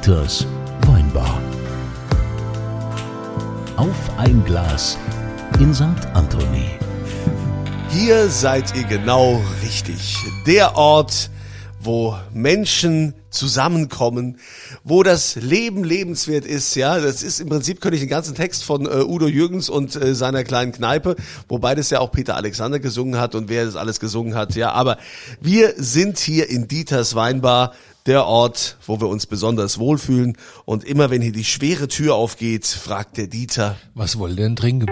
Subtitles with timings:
[0.00, 0.46] Dieters
[0.86, 1.42] Weinbar.
[3.76, 4.96] Auf ein Glas
[5.58, 5.84] in St.
[6.14, 6.70] Anthony.
[7.90, 10.16] Hier seid ihr genau richtig.
[10.46, 11.28] Der Ort,
[11.82, 14.38] wo Menschen zusammenkommen,
[14.84, 16.98] wo das Leben lebenswert ist, ja.
[16.98, 20.14] Das ist im Prinzip, könnte ich den ganzen Text von äh, Udo Jürgens und äh,
[20.14, 24.00] seiner kleinen Kneipe, wobei das ja auch Peter Alexander gesungen hat und wer das alles
[24.00, 24.72] gesungen hat, ja.
[24.72, 24.96] Aber
[25.42, 27.72] wir sind hier in Dieters Weinbar,
[28.06, 30.36] der Ort, wo wir uns besonders wohlfühlen.
[30.64, 34.56] Und immer wenn hier die schwere Tür aufgeht, fragt der Dieter, Was wollt ihr denn
[34.56, 34.86] trinken?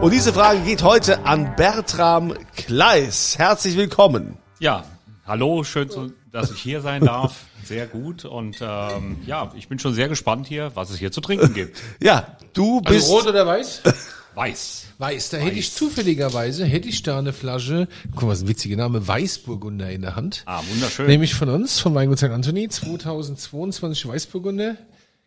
[0.00, 3.36] Und diese Frage geht heute an Bertram Kleis.
[3.36, 4.38] Herzlich willkommen.
[4.58, 4.84] Ja,
[5.26, 7.44] hallo, schön, zu, dass ich hier sein darf.
[7.64, 8.24] Sehr gut.
[8.24, 11.82] Und ähm, ja, ich bin schon sehr gespannt hier, was es hier zu trinken gibt.
[12.00, 13.10] Ja, du bist.
[13.10, 13.82] Also rot oder weiß?
[14.40, 14.86] Weiß.
[14.96, 15.28] Weiß.
[15.28, 19.06] Da hätte ich zufälligerweise, hätte ich da eine Flasche, guck mal, was ein witziger Name,
[19.06, 20.44] Weißburgunder in der Hand.
[20.46, 21.08] Ah, wunderschön.
[21.08, 22.30] Nämlich von uns, von Weingut St.
[22.30, 24.76] Anthony, 2022 Weißburgunder.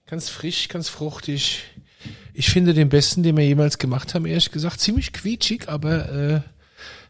[0.07, 1.61] Ganz frisch, ganz fruchtig.
[2.33, 4.79] Ich finde den besten, den wir jemals gemacht haben, ehrlich gesagt.
[4.79, 6.41] Ziemlich quietschig, aber äh,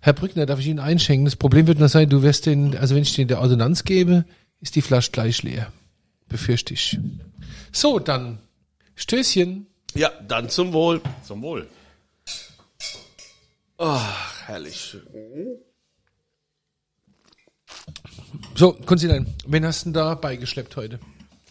[0.01, 1.23] Herr Brückner, darf ich Ihnen einschenken?
[1.23, 4.25] Das Problem wird nur sein, du wirst den, also wenn ich den der Ordonnanz gebe,
[4.59, 5.71] ist die Flasche gleich leer.
[6.27, 6.99] Befürchte ich.
[7.71, 8.39] So, dann
[8.95, 9.67] Stößchen.
[9.93, 10.99] Ja, dann zum Wohl.
[11.25, 11.69] Zum Wohl.
[13.85, 14.95] Ach, herrlich.
[18.55, 20.99] So, Konstantin, wen hast du denn da beigeschleppt heute?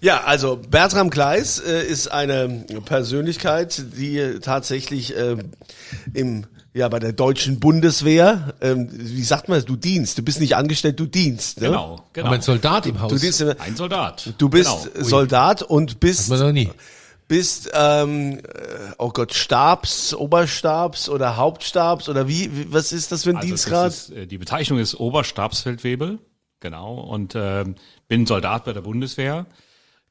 [0.00, 5.36] Ja, also Bertram Kleis äh, ist eine Persönlichkeit, die tatsächlich äh,
[6.14, 9.66] im ja bei der deutschen Bundeswehr, ähm, wie sagt man, das?
[9.66, 11.60] du dienst, du bist nicht angestellt, du dienst.
[11.60, 11.66] Ne?
[11.68, 12.26] Genau, genau.
[12.28, 13.12] Aber ein Soldat im Haus.
[13.12, 14.32] Du dienst, in- Ein Soldat.
[14.38, 15.04] du bist Genau.
[15.06, 16.70] Soldat und bist Hat man noch nie.
[17.32, 23.24] Bist ähm, äh, oh Gott Stabs, Oberstabs oder Hauptstabs oder wie, wie was ist das
[23.24, 23.88] für ein Also Dienstgrad?
[23.88, 26.18] ist, äh, die Bezeichnung ist Oberstabsfeldwebel.
[26.60, 26.94] Genau.
[26.94, 29.46] Und ähm, bin Soldat bei der Bundeswehr.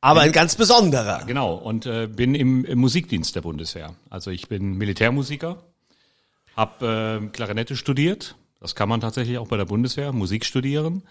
[0.01, 1.23] Aber ein ganz besonderer.
[1.27, 1.53] Genau.
[1.53, 3.93] Und äh, bin im, im Musikdienst der Bundeswehr.
[4.09, 5.61] Also ich bin Militärmusiker,
[6.57, 8.33] habe äh, Klarinette studiert.
[8.59, 11.03] Das kann man tatsächlich auch bei der Bundeswehr, Musik studieren.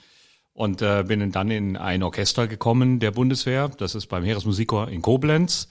[0.55, 3.69] Und äh, bin dann in ein Orchester gekommen der Bundeswehr.
[3.69, 5.69] Das ist beim Heeresmusikchor in Koblenz.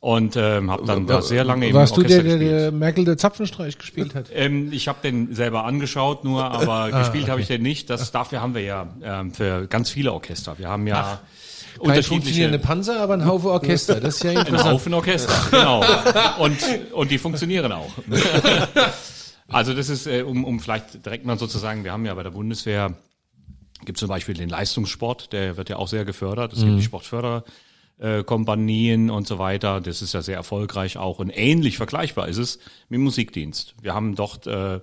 [0.00, 2.60] Und ähm, habe dann da sehr lange im Warst du Orchester der, der, gespielt.
[2.60, 4.30] der Merkel der Zapfenstreich gespielt hat?
[4.34, 7.88] Ähm, ich habe den selber angeschaut, nur aber Ah, gespielt habe ich den nicht.
[7.88, 10.58] Das dafür haben wir ja ähm, für ganz viele Orchester.
[10.58, 11.20] Wir haben ja
[11.84, 14.00] Kein funktionierende Panzer, aber ein Haufe Orchester.
[14.00, 14.72] Das ist ja ein interessant.
[14.72, 15.84] Haufen Orchester, genau.
[16.38, 16.58] Und,
[16.92, 17.92] und die funktionieren auch.
[19.48, 22.14] Also das ist, äh, um, um vielleicht direkt mal so zu sagen, wir haben ja
[22.14, 22.94] bei der Bundeswehr,
[23.84, 26.54] gibt zum Beispiel den Leistungssport, der wird ja auch sehr gefördert.
[26.54, 27.44] Es gibt die Sportförder.
[28.02, 29.80] Äh, Kompanien und so weiter.
[29.80, 32.58] Das ist ja sehr erfolgreich auch und ähnlich vergleichbar ist es
[32.88, 33.74] mit dem Musikdienst.
[33.80, 34.80] Wir haben dort äh,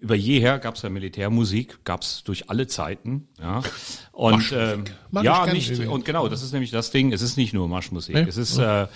[0.00, 3.62] über jeher gab es ja Militärmusik, gab es durch alle Zeiten, ja.
[4.12, 5.90] Und ich ja, nicht übrigens.
[5.92, 7.12] und genau, das ist nämlich das Ding.
[7.12, 8.26] Es ist nicht nur Marschmusik, Nee?
[8.28, 8.86] es ist äh,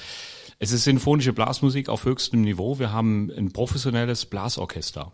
[0.59, 2.79] es ist sinfonische Blasmusik auf höchstem Niveau.
[2.79, 5.13] Wir haben ein professionelles Blasorchester.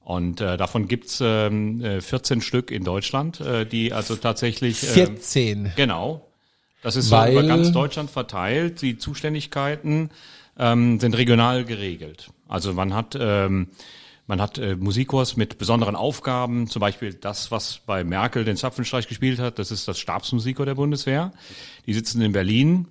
[0.00, 4.86] Und äh, davon gibt's ähm, äh, 14 Stück in Deutschland, äh, die also tatsächlich äh,
[4.86, 5.72] 14.
[5.76, 6.29] Genau.
[6.82, 8.82] Das ist Weil- so über ganz Deutschland verteilt.
[8.82, 10.10] Die Zuständigkeiten
[10.58, 12.30] ähm, sind regional geregelt.
[12.48, 13.68] Also man hat ähm,
[14.26, 19.08] man hat äh, Musikkurs mit besonderen Aufgaben, zum Beispiel das, was bei Merkel den Zapfenstreich
[19.08, 21.32] gespielt hat, das ist das Stabsmusiker der Bundeswehr.
[21.86, 22.86] Die sitzen in Berlin,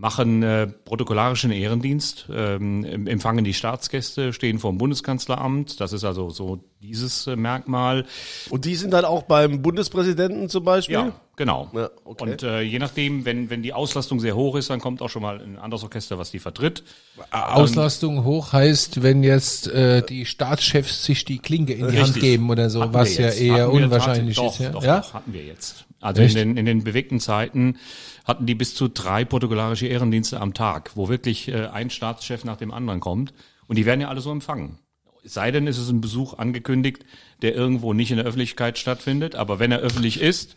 [0.00, 5.78] machen äh, protokollarischen Ehrendienst, ähm, em- empfangen die Staatsgäste, stehen vor dem Bundeskanzleramt.
[5.78, 8.06] Das ist also so dieses äh, Merkmal.
[8.48, 10.94] Und die sind dann auch beim Bundespräsidenten zum Beispiel?
[10.94, 11.68] Ja, genau.
[11.74, 12.22] Ja, okay.
[12.30, 15.20] Und äh, je nachdem, wenn, wenn die Auslastung sehr hoch ist, dann kommt auch schon
[15.20, 16.82] mal ein anderes Orchester, was die vertritt.
[17.30, 22.22] Auslastung hoch heißt, wenn jetzt äh, die Staatschefs sich die Klinke in die Hand Richtig.
[22.22, 24.74] geben oder so, Hatten was ja eher Hatten unwahrscheinlich tatsächlich- ist.
[24.74, 24.80] Doch, Ja?
[24.80, 25.00] doch, ja?
[25.00, 25.84] doch, hatten wir jetzt.
[26.00, 27.76] Also in den, in den bewegten Zeiten
[28.24, 32.56] hatten die bis zu drei protokollarische Ehrendienste am Tag, wo wirklich äh, ein Staatschef nach
[32.56, 33.34] dem anderen kommt.
[33.66, 34.78] Und die werden ja alle so empfangen.
[35.22, 37.04] Es sei denn, es ist ein Besuch angekündigt,
[37.42, 39.34] der irgendwo nicht in der Öffentlichkeit stattfindet.
[39.34, 40.56] Aber wenn er öffentlich ist,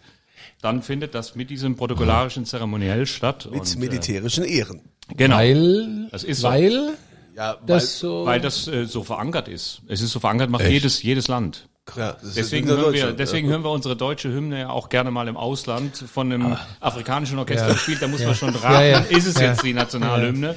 [0.61, 3.49] dann findet das mit diesem protokollarischen Zeremoniell statt.
[3.51, 4.81] Mit Und, militärischen Ehren.
[5.09, 5.35] äh, genau.
[5.35, 6.47] Weil, Das ist so.
[6.47, 6.93] weil
[7.35, 8.25] Ja, das so.
[8.25, 9.81] Weil das äh, so verankert ist.
[9.87, 11.67] Es ist so verankert, macht jedes, jedes Land.
[11.95, 13.53] Ja, das ist Deswegen, hören wir, deswegen ja.
[13.53, 17.73] hören wir unsere deutsche Hymne ja auch gerne mal im Ausland von einem afrikanischen Orchester
[17.73, 18.01] gespielt.
[18.01, 18.99] Da muss man schon raten, Ja, ja.
[18.99, 19.49] ist es Ja.
[19.51, 20.55] jetzt die Nationalhymne?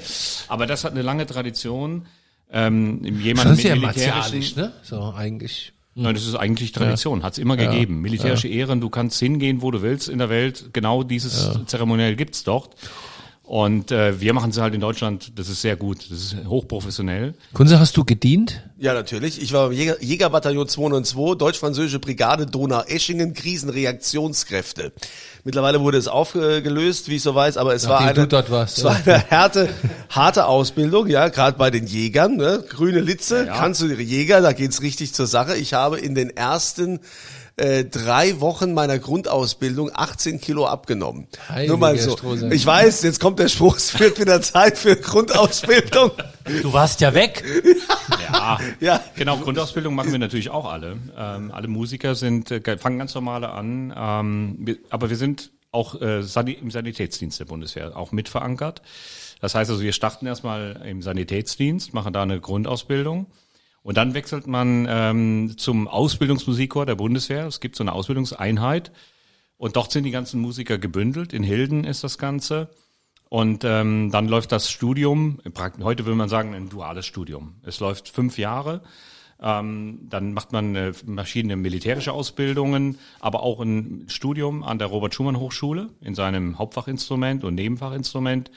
[0.49, 2.07] Aber das hat eine lange Tradition.
[2.51, 4.73] Ähm, jemand mit sehr militärischen, martialisch, ne?
[4.83, 5.73] So eigentlich.
[5.99, 8.03] Nein, das ist eigentlich Tradition, hat's immer gegeben.
[8.03, 10.71] Militärische Ehren, du kannst hingehen, wo du willst in der Welt.
[10.75, 12.77] Genau dieses Zeremoniell gibt's dort.
[13.47, 17.35] Und äh, wir machen es halt in Deutschland, das ist sehr gut, das ist hochprofessionell.
[17.53, 18.61] Kunze, hast du gedient?
[18.77, 19.41] Ja, natürlich.
[19.41, 24.93] Ich war beim Jäger, Jägerbataillon 202, Deutsch-Französische Brigade Donau-Eschingen, Krisenreaktionskräfte.
[25.45, 28.83] Mittlerweile wurde es aufgelöst, wie ich so weiß, aber es war eine, dort warst, es
[28.83, 28.91] ja.
[28.91, 29.69] war eine harte,
[30.11, 32.65] harte Ausbildung, ja, gerade bei den Jägern, ne?
[32.69, 33.57] grüne Litze, ja.
[33.57, 35.57] kannst du Jäger, da geht's richtig zur Sache.
[35.57, 36.99] Ich habe in den ersten
[37.57, 41.27] äh, drei Wochen meiner Grundausbildung 18 Kilo abgenommen.
[41.49, 42.17] Heiliger Nur mal so.
[42.17, 42.53] Strohsack.
[42.53, 46.11] Ich weiß, jetzt kommt der Spruch, es wird wieder Zeit für Grundausbildung.
[46.63, 47.43] Du warst ja weg.
[48.31, 49.01] Ja, Ja.
[49.17, 49.39] genau.
[49.39, 50.99] Grundausbildung machen wir natürlich auch alle.
[51.17, 56.01] Ähm, alle Musiker sind äh, fangen ganz normale an, ähm, wir, aber wir sind auch
[56.01, 58.83] äh, im Sanitätsdienst der Bundeswehr auch mit verankert.
[59.41, 63.27] Das heißt also, wir starten erstmal im Sanitätsdienst, machen da eine Grundausbildung.
[63.87, 67.47] Und dann wechselt man ähm, zum Ausbildungsmusikchor der Bundeswehr.
[67.47, 68.91] Es gibt so eine Ausbildungseinheit.
[69.59, 71.33] Und dort sind die ganzen Musiker gebündelt.
[71.33, 72.69] In Hilden ist das Ganze.
[73.29, 75.39] Und ähm, dann läuft das Studium,
[75.85, 77.61] heute will man sagen, ein duales Studium.
[77.63, 78.83] Es läuft fünf Jahre.
[79.41, 85.91] Ähm, dann macht man äh, verschiedene militärische Ausbildungen, aber auch ein Studium an der Robert-Schumann-Hochschule
[86.01, 88.51] in seinem Hauptfachinstrument und Nebenfachinstrument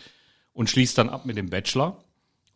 [0.54, 2.04] und schließt dann ab mit dem Bachelor.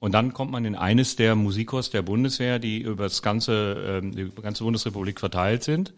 [0.04, 4.14] Und dann kommt man in eines der Musikchors der Bundeswehr, die über das ganze, ähm,
[4.14, 5.94] die ganze Bundesrepublik verteilt sind,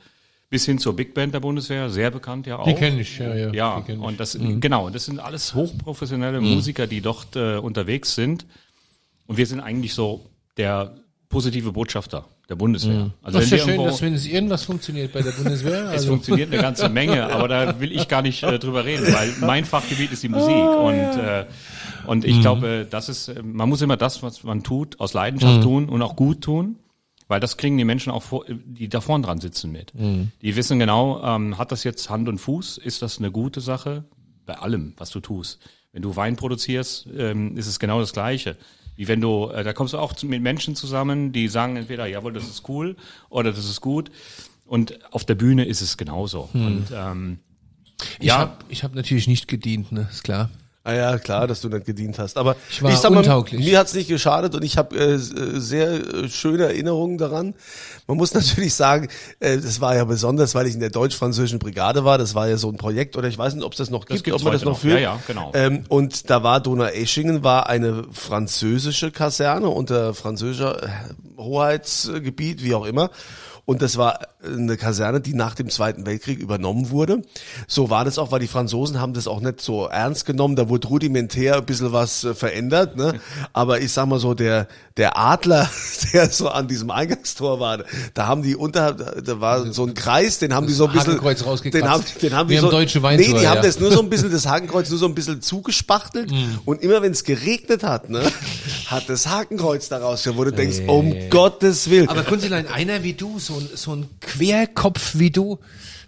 [0.47, 2.67] bis hin zur Big Band der Bundeswehr, sehr bekannt ja auch.
[2.67, 3.51] Die kenne ich, ja, ja.
[3.51, 8.45] Ja, und das genau, das sind alles hochprofessionelle Musiker, die dort äh, unterwegs sind.
[9.25, 10.93] Und wir sind eigentlich so der
[11.27, 13.11] positive Botschafter der Bundeswehr.
[13.23, 15.83] Also Das ist ja schön, dass wenn es irgendwas funktioniert bei der Bundeswehr.
[15.85, 19.11] es Also, funktioniert eine ganze Menge, aber da will ich gar nicht äh, drüber reden,
[19.11, 21.45] weil mein Fachgebiet ist die Musik und äh,
[22.07, 25.89] und ich glaube, das ist, man muss immer das, was man tut, aus Leidenschaft tun
[25.89, 26.77] und auch gut tun,
[27.27, 29.93] weil das kriegen die Menschen auch, vor, die da vorn dran sitzen mit.
[30.41, 34.05] Die wissen genau, ähm, hat das jetzt Hand und Fuß, ist das eine gute Sache?
[34.45, 35.59] Bei allem, was du tust.
[35.91, 38.57] Wenn du Wein produzierst, ähm, ist es genau das Gleiche.
[38.95, 42.33] Wie wenn du, äh, da kommst du auch mit Menschen zusammen, die sagen entweder, jawohl,
[42.33, 42.95] das ist cool
[43.29, 44.11] oder das ist gut.
[44.65, 46.49] Und auf der Bühne ist es genauso.
[46.53, 47.39] Und ähm,
[48.19, 48.37] ich ja.
[48.39, 50.49] habe ich hab natürlich nicht gedient, ne, ist klar.
[50.87, 52.37] Ah ja, klar, dass du nicht gedient hast.
[52.37, 53.59] Aber Ich war sag mal, untauglich.
[53.59, 57.55] mir hat's nicht geschadet und ich habe äh, sehr äh, schöne Erinnerungen daran.
[58.05, 59.07] Man muss natürlich sagen,
[59.39, 62.19] äh, das war ja besonders, weil ich in der deutsch-französischen Brigade war.
[62.19, 64.23] Das war ja so ein Projekt oder ich weiß nicht, ob es das noch gibt,
[64.25, 64.79] gibt's ob man das noch noch.
[64.79, 64.99] führt.
[64.99, 65.51] Ja, ja, genau.
[65.55, 70.87] Ähm, und da war Donau-Eschingen war eine französische Kaserne unter französischer äh,
[71.37, 73.09] Hoheitsgebiet, wie auch immer.
[73.65, 77.23] Und das war eine Kaserne, die nach dem Zweiten Weltkrieg übernommen wurde.
[77.67, 80.55] So war das auch, weil die Franzosen haben das auch nicht so ernst genommen.
[80.55, 82.95] Da wurde rudimentär ein bisschen was äh, verändert.
[82.95, 83.19] Ne?
[83.53, 84.67] Aber ich sag mal so, der,
[84.97, 85.67] der Adler,
[86.13, 87.83] der so an diesem Eingangstor war,
[88.13, 91.13] da haben die unter, da war so ein Kreis, den haben die so ein bisschen,
[91.13, 91.83] Hakenkreuz rausgekratzt.
[91.83, 93.61] den haben, den haben Wie die so, Deutsche nee, Weintor, die haben ja.
[93.63, 96.29] das nur so ein bisschen, das Hakenkreuz nur so ein bisschen zugespachtelt.
[96.29, 96.59] Mhm.
[96.65, 98.21] Und immer wenn es geregnet hat, ne,
[98.85, 102.09] hat das Hakenkreuz daraus, wo du denkst, um Gottes Willen.
[102.09, 105.59] Aber Kunzilein, einer wie du, so ein, so ein Querkopf wie du,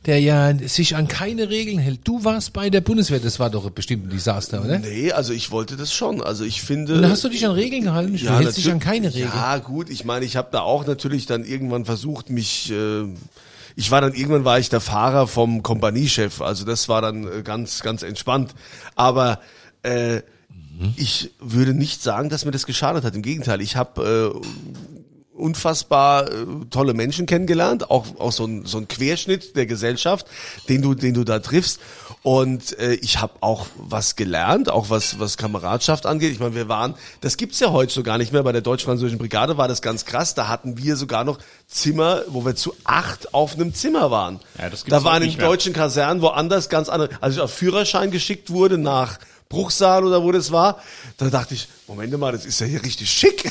[0.06, 2.02] der ja sich an keine Regeln hält.
[2.04, 4.80] Du warst bei der Bundeswehr, das war doch bestimmt ein Desaster, oder?
[4.80, 6.22] Nee, also ich wollte das schon.
[6.22, 6.96] Also ich finde.
[6.96, 8.16] Und hast du dich an Regeln gehalten?
[8.16, 9.32] du hältst dich an keine Regeln.
[9.34, 12.72] Ja, gut, ich meine, ich habe da auch natürlich dann irgendwann versucht, mich.
[12.72, 13.06] Äh,
[13.76, 17.44] ich war dann irgendwann war ich der Fahrer vom Kompaniechef, also das war dann äh,
[17.44, 18.56] ganz ganz entspannt.
[18.96, 19.40] Aber
[19.84, 20.22] äh,
[20.96, 23.16] ich würde nicht sagen, dass mir das geschadet hat.
[23.16, 24.48] Im Gegenteil, ich habe äh,
[25.38, 30.28] unfassbar äh, tolle Menschen kennengelernt, auch, auch so ein, so ein Querschnitt der Gesellschaft,
[30.70, 31.80] den du, den du da triffst.
[32.24, 36.32] Und äh, ich habe auch was gelernt, auch was, was Kameradschaft angeht.
[36.32, 38.44] Ich meine, wir waren, das gibt's ja heute so gar nicht mehr.
[38.44, 40.34] Bei der deutsch-französischen Brigade war das ganz krass.
[40.34, 44.40] Da hatten wir sogar noch Zimmer, wo wir zu acht auf einem Zimmer waren.
[44.58, 47.10] Ja, das gibt's da waren in deutschen Kasernen woanders ganz andere.
[47.22, 50.82] Als ich auf Führerschein geschickt wurde nach Bruchsal oder wo das war,
[51.18, 53.46] da dachte ich, Moment mal, das ist ja hier richtig schick.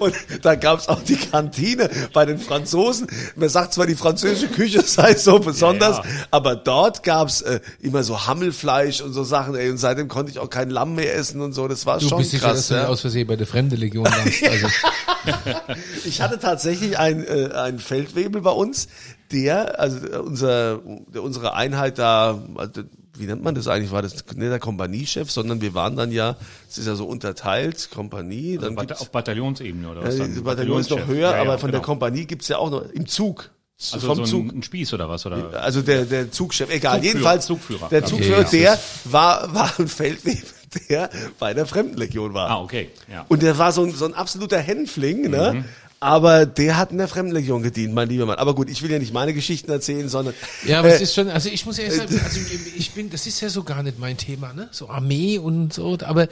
[0.00, 3.06] Und da gab's auch die Kantine bei den Franzosen.
[3.36, 6.10] Man sagt zwar, die französische Küche sei so besonders, Ja, ja.
[6.32, 9.54] aber dort gab's äh, immer so Hammelfleisch und so Sachen.
[9.54, 11.68] Ey, und seitdem konnte ich auch kein Lamm mehr essen und so.
[11.68, 12.68] Das war Du schon bist sicher, dass krass.
[12.68, 12.88] du nicht Ja.
[12.88, 14.44] aus Versehen bei der Fremde Legion warst.
[14.50, 14.66] Also,
[16.04, 18.88] Ich hatte tatsächlich ein, äh, einen Feldwebel bei uns,
[19.32, 20.80] der, also unser,
[21.14, 22.82] der, unsere Einheit da, also,
[23.16, 23.90] wie nennt man das eigentlich?
[23.92, 26.36] War das nicht der Kompaniechef, sondern wir waren dann ja,
[26.68, 30.14] es ist ja so unterteilt, Kompanie, dann Bata- auf Bataillonsebene oder was?
[30.16, 30.42] äh, dann?
[30.44, 31.86] Bataillon ist noch höher, Ja, ja, aber von der genau.
[31.92, 33.50] Kompanie gibt's ja auch noch im Zug.
[33.92, 34.52] Also vom so Zug.
[34.52, 35.26] ein, ein Spieß oder was?
[35.26, 35.60] Oder?
[35.62, 37.88] Also der, der Zugchef, egal, Zugführer, jedenfalls Zugführer.
[37.88, 38.48] der Okay, Zugführer, ja.
[38.50, 40.42] der war, war ein Feldwebel,
[40.88, 42.50] der bei der Fremdenlegion war.
[42.50, 42.90] Ah, okay.
[43.12, 43.26] Ja.
[43.28, 45.64] Und der war so ein, so ein absoluter Hänfling, Mhm.
[46.04, 48.36] Aber der hat in der Fremdenlegion gedient, mein lieber Mann.
[48.36, 50.34] Aber gut, ich will ja nicht meine Geschichten erzählen, sondern
[50.66, 52.40] ja, aber es äh, ist schon, also ich muss ehrlich sagen, also
[52.76, 54.68] ich bin, das ist ja so gar nicht mein Thema, ne?
[54.70, 56.28] So Armee und so, aber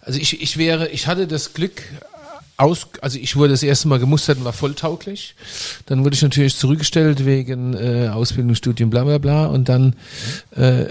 [0.00, 1.82] also ich, ich wäre, ich hatte das Glück,
[2.56, 5.34] aus, also ich wurde das erste Mal gemustert und war volltauglich.
[5.84, 9.46] Dann wurde ich natürlich zurückgestellt wegen äh, Ausbildung, Studium, bla bla bla.
[9.46, 9.94] Und dann,
[10.52, 10.86] äh,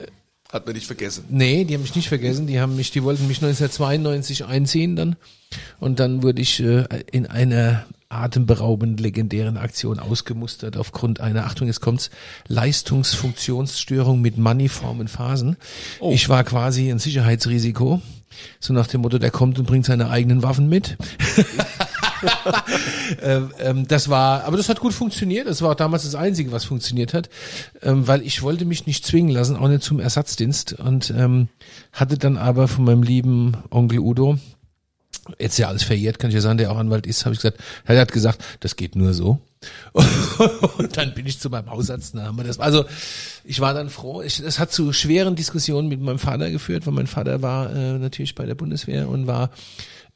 [0.51, 1.25] Hat man nicht vergessen.
[1.29, 2.45] nee, die haben mich nicht vergessen.
[2.45, 5.15] Die haben mich, die wollten mich 1992 einziehen dann.
[5.79, 11.81] Und dann wurde ich äh, in einer atemberaubend legendären Aktion ausgemustert aufgrund einer, Achtung, jetzt
[11.81, 12.09] kommt's,
[12.47, 15.57] Leistungsfunktionsstörung mit maniformen Phasen.
[16.11, 18.01] Ich war quasi ein Sicherheitsrisiko.
[18.59, 20.97] So nach dem Motto, der kommt und bringt seine eigenen Waffen mit.
[23.21, 25.47] ähm, ähm, das war, aber das hat gut funktioniert.
[25.47, 27.29] Das war auch damals das Einzige, was funktioniert hat,
[27.81, 31.13] ähm, weil ich wollte mich nicht zwingen lassen, auch nicht zum Ersatzdienst und
[31.91, 34.37] hatte dann aber von meinem lieben Onkel Udo,
[35.39, 37.59] jetzt ja alles verjährt, kann ich ja sagen, der auch Anwalt ist, habe ich gesagt,
[37.85, 39.39] er hat gesagt, das geht nur so.
[40.77, 42.59] Und dann bin ich zu meinem Hausarzt, da haben wir das.
[42.59, 42.85] Also
[43.43, 44.21] ich war dann froh.
[44.21, 47.99] Ich, das hat zu schweren Diskussionen mit meinem Vater geführt, weil mein Vater war äh,
[47.99, 49.51] natürlich bei der Bundeswehr und war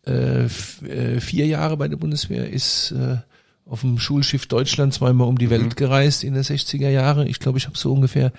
[0.08, 3.18] äh, äh, vier Jahre bei der Bundeswehr, ist äh,
[3.68, 7.28] auf dem Schulschiff Deutschland zweimal um die Welt gereist in den 60er Jahre.
[7.28, 8.32] Ich glaube, ich habe so ungefähr,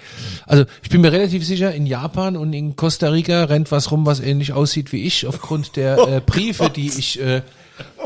[0.47, 4.07] also ich bin mir relativ sicher, in Japan und in Costa Rica rennt was rum,
[4.07, 7.43] was ähnlich aussieht wie ich, aufgrund der äh, Briefe, die ich äh,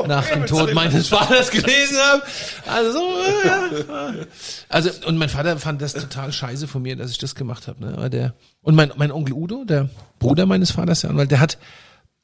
[0.07, 2.23] nach dem Tod meines Vaters gelesen habe.
[2.65, 4.25] Also, so, äh,
[4.67, 7.85] also und mein Vater fand das total scheiße von mir, dass ich das gemacht habe.
[7.85, 7.93] Ne?
[7.95, 11.59] Aber der und mein mein Onkel Udo, der Bruder meines Vaters, der Anwalt, der hat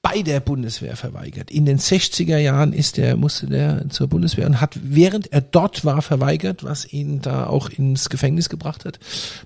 [0.01, 1.51] bei der Bundeswehr verweigert.
[1.51, 5.83] In den 60er Jahren ist der, musste der zur Bundeswehr und hat, während er dort
[5.83, 8.99] war, verweigert, was ihn da auch ins Gefängnis gebracht hat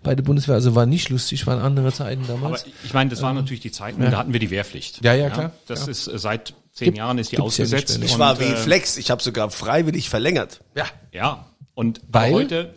[0.04, 0.54] bei der Bundeswehr.
[0.56, 2.66] Also war nicht lustig, waren andere Zeiten Aber damals.
[2.84, 5.04] ich meine, das waren natürlich die Zeiten, da hatten wir die Wehrpflicht.
[5.04, 5.52] Ja, ja, klar.
[5.68, 5.92] Das Ja.
[5.92, 7.98] ist äh, seit zehn Gibt- Jahren ist die ja ausgesetzt.
[8.00, 8.08] mehr?
[8.08, 8.98] Ich war wie äh, Flex.
[8.98, 10.62] Ich habe sogar freiwillig verlängert.
[10.76, 10.86] ja.
[11.14, 12.34] Ja, und Weil?
[12.34, 12.74] heute,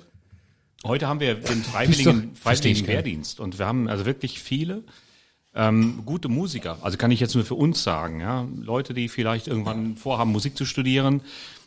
[0.85, 2.87] heute haben wir den freiwilligen, freiwilligen.
[2.87, 4.83] Wehrdienst und wir haben also wirklich viele
[5.55, 6.79] ähm, gute Musiker.
[6.83, 10.57] Also kann ich jetzt nur für uns sagen, ja, Leute, die vielleicht irgendwann vorhaben, Musik
[10.57, 11.21] zu studieren,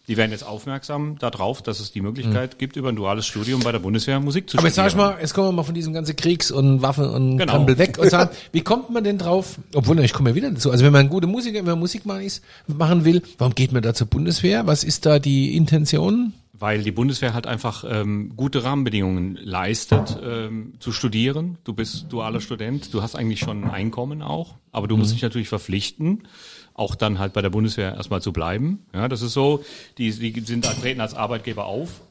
[0.09, 3.73] die werden jetzt aufmerksam darauf, dass es die Möglichkeit gibt, über ein duales Studium bei
[3.73, 4.59] der Bundeswehr Musik zu Mhm.
[4.59, 5.09] Aber jetzt sag studieren.
[5.09, 7.51] ich mal, jetzt kommen wir mal von diesem ganzen Kriegs- und Waffen- und Genau.
[7.51, 9.59] Krempel weg und sagen, wie kommt man denn drauf?
[9.75, 10.71] Obwohl, ich komme ja wieder dazu.
[10.71, 13.93] Also wenn man ein guter Musiker, wenn man Musik machen will, warum geht man da
[13.93, 14.65] zur Bundeswehr?
[14.65, 16.31] Was ist da die Intention?
[16.59, 21.57] Weil die Bundeswehr halt einfach ähm, gute Rahmenbedingungen leistet, ähm, zu studieren.
[21.63, 25.21] Du bist dualer Student, du hast eigentlich schon ein Einkommen auch, aber du musst dich
[25.21, 26.23] natürlich verpflichten,
[26.73, 28.85] auch dann halt bei der Bundeswehr erstmal zu bleiben.
[28.93, 29.63] Ja, das ist so,
[29.97, 32.01] die, die sind treten als Arbeitgeber auf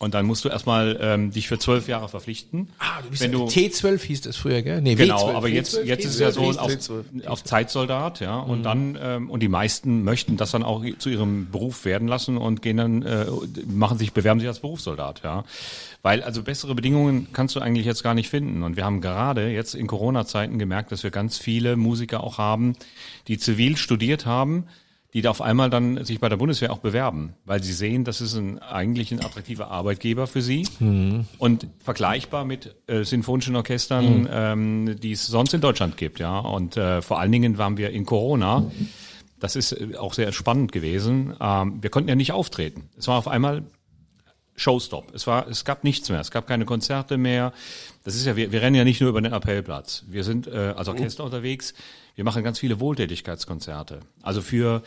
[0.00, 2.68] und dann musst du erstmal ähm, dich für zwölf Jahre verpflichten.
[2.78, 4.80] Ah, du bist Wenn ja, du- T12 hieß das früher, gell?
[4.80, 7.26] Nee, Genau, W12, aber jetzt, W12, jetzt ist es ja so T12, auf, T12.
[7.26, 11.50] auf Zeitsoldat, ja, und dann ähm, und die meisten möchten das dann auch zu ihrem
[11.50, 13.26] Beruf werden lassen und gehen dann äh,
[13.66, 15.44] machen sich bewerben sich als Berufssoldat, ja,
[16.00, 19.50] weil also bessere Bedingungen kannst du eigentlich jetzt gar nicht finden und wir haben gerade
[19.50, 22.74] jetzt in Corona-Zeiten gemerkt, dass wir ganz viele Musiker auch haben,
[23.28, 24.64] die zivil studiert haben,
[25.12, 28.20] die da auf einmal dann sich bei der Bundeswehr auch bewerben, weil sie sehen, das
[28.20, 30.66] ist ein, eigentlich ein attraktiver Arbeitgeber für sie
[31.38, 36.38] und vergleichbar mit äh, sinfonischen Orchestern, ähm, die es sonst in Deutschland gibt, ja.
[36.38, 38.70] Und äh, vor allen Dingen waren wir in Corona.
[39.40, 41.34] Das ist äh, auch sehr spannend gewesen.
[41.40, 42.88] Ähm, wir konnten ja nicht auftreten.
[42.96, 43.64] Es war auf einmal
[44.54, 45.12] Showstop.
[45.14, 46.20] Es war, es gab nichts mehr.
[46.20, 47.52] Es gab keine Konzerte mehr.
[48.04, 50.04] Das ist ja, wir, wir rennen ja nicht nur über den Appellplatz.
[50.08, 51.74] Wir sind äh, als Orchester unterwegs.
[52.14, 54.00] Wir machen ganz viele Wohltätigkeitskonzerte.
[54.22, 54.82] Also für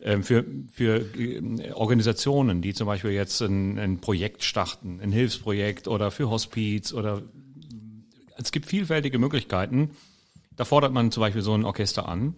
[0.00, 5.88] ähm, für, für äh, Organisationen, die zum Beispiel jetzt ein, ein Projekt starten, ein Hilfsprojekt
[5.88, 7.22] oder für Hospiz oder
[8.36, 9.90] es gibt vielfältige Möglichkeiten.
[10.54, 12.36] Da fordert man zum Beispiel so ein Orchester an.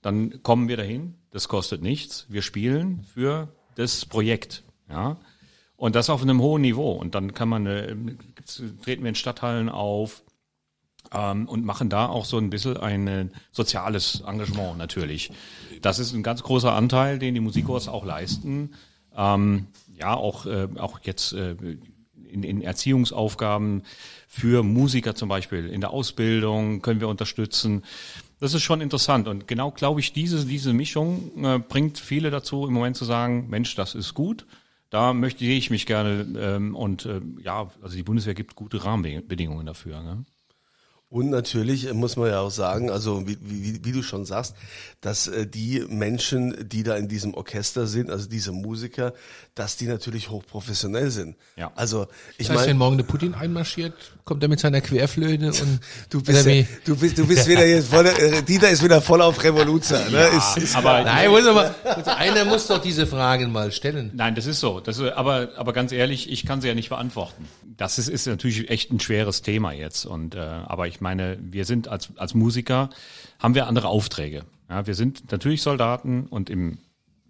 [0.00, 1.14] Dann kommen wir dahin.
[1.30, 2.26] Das kostet nichts.
[2.30, 4.62] Wir spielen für das Projekt.
[4.88, 5.18] Ja.
[5.76, 6.92] Und das auf einem hohen Niveau.
[6.92, 7.94] Und dann kann man, äh,
[8.82, 10.23] treten wir in Stadthallen auf
[11.14, 15.30] ähm, und machen da auch so ein bisschen ein äh, soziales Engagement natürlich.
[15.82, 18.74] Das ist ein ganz großer Anteil, den die Musikhors auch leisten.
[19.16, 19.66] Ähm,
[19.96, 21.56] ja, auch, äh, auch jetzt äh,
[22.34, 23.82] in, in Erziehungsaufgaben
[24.26, 27.84] für Musiker zum Beispiel, in der Ausbildung können wir unterstützen.
[28.40, 32.66] Das ist schon interessant und genau glaube ich, diese, diese Mischung äh, bringt viele dazu,
[32.66, 34.46] im Moment zu sagen, Mensch, das ist gut,
[34.90, 39.66] da möchte ich mich gerne ähm, und äh, ja, also die Bundeswehr gibt gute Rahmenbedingungen
[39.66, 40.02] dafür.
[40.02, 40.24] Ne?
[41.14, 44.56] Und natürlich äh, muss man ja auch sagen, also wie, wie, wie du schon sagst,
[45.00, 49.12] dass äh, die Menschen, die da in diesem Orchester sind, also diese Musiker,
[49.54, 51.36] dass die natürlich hochprofessionell sind.
[51.54, 51.70] Ja.
[51.76, 53.94] Also ich Das heißt, wenn meine, morgen der Putin einmarschiert,
[54.24, 55.78] kommt er mit seiner Querflöte und
[56.10, 56.66] du bist, Oder ja, wie?
[56.84, 60.10] du bist, du bist wieder jetzt voll, äh, Dieter ist wieder voll auf Revoluzer.
[60.10, 60.26] Ne?
[60.36, 61.76] ist, ist aber Nein, muss aber,
[62.16, 64.10] einer muss doch diese Fragen mal stellen.
[64.14, 64.80] Nein, das ist so.
[64.80, 67.46] Das ist, aber, aber ganz ehrlich, ich kann sie ja nicht beantworten.
[67.76, 70.06] Das ist, ist natürlich echt ein schweres Thema jetzt.
[70.06, 72.90] Und, äh, aber ich meine, wir sind als, als Musiker,
[73.38, 74.44] haben wir andere Aufträge.
[74.68, 76.78] Ja, wir sind natürlich Soldaten und im,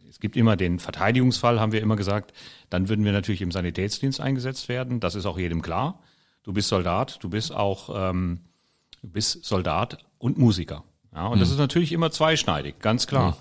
[0.08, 2.32] Es gibt immer den Verteidigungsfall, haben wir immer gesagt,
[2.70, 5.00] dann würden wir natürlich im Sanitätsdienst eingesetzt werden.
[5.00, 5.98] Das ist auch jedem klar.
[6.44, 8.40] Du bist Soldat, du bist auch ähm,
[9.02, 10.84] du bist Soldat und Musiker.
[11.14, 13.36] Ja, und das ist natürlich immer zweischneidig, ganz klar.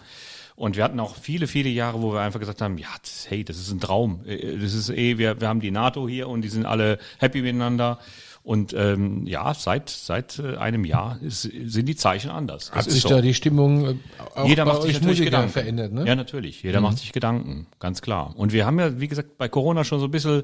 [0.56, 3.44] Und wir hatten auch viele, viele Jahre, wo wir einfach gesagt haben, ja, das, hey,
[3.44, 4.24] das ist ein Traum.
[4.26, 7.42] Äh, Das ist eh, wir, wir haben die NATO hier und die sind alle happy
[7.42, 7.98] miteinander.
[8.44, 12.68] Und ähm, ja, seit seit äh, einem Jahr ist, sind die Zeichen anders.
[12.68, 13.08] Das Hat sich so.
[13.08, 13.96] da die Stimmung äh,
[14.36, 15.50] auch Jeder bei macht sich natürlich Musiker Gedanken.
[15.50, 16.06] verändert, ne?
[16.06, 16.62] Ja, natürlich.
[16.62, 18.34] Jeder macht sich Gedanken, ganz klar.
[18.36, 20.44] Und wir haben ja, wie gesagt, bei Corona schon so ein bisschen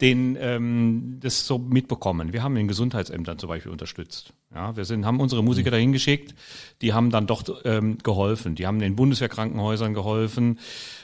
[0.00, 2.32] den, ähm, das so mitbekommen.
[2.32, 4.32] Wir haben in Gesundheitsämtern zum Beispiel unterstützt.
[4.54, 6.34] Ja, wir sind, haben unsere Musiker dahin geschickt,
[6.80, 8.54] die haben dann doch ähm, geholfen.
[8.54, 10.60] Die haben den Bundeswehrkrankenhäusern geholfen.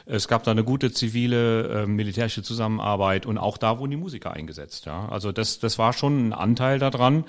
[0.07, 4.33] Es gab da eine gute zivile, äh, militärische Zusammenarbeit und auch da wurden die Musiker
[4.33, 4.87] eingesetzt.
[4.87, 7.25] Ja, also das, das war schon ein Anteil daran,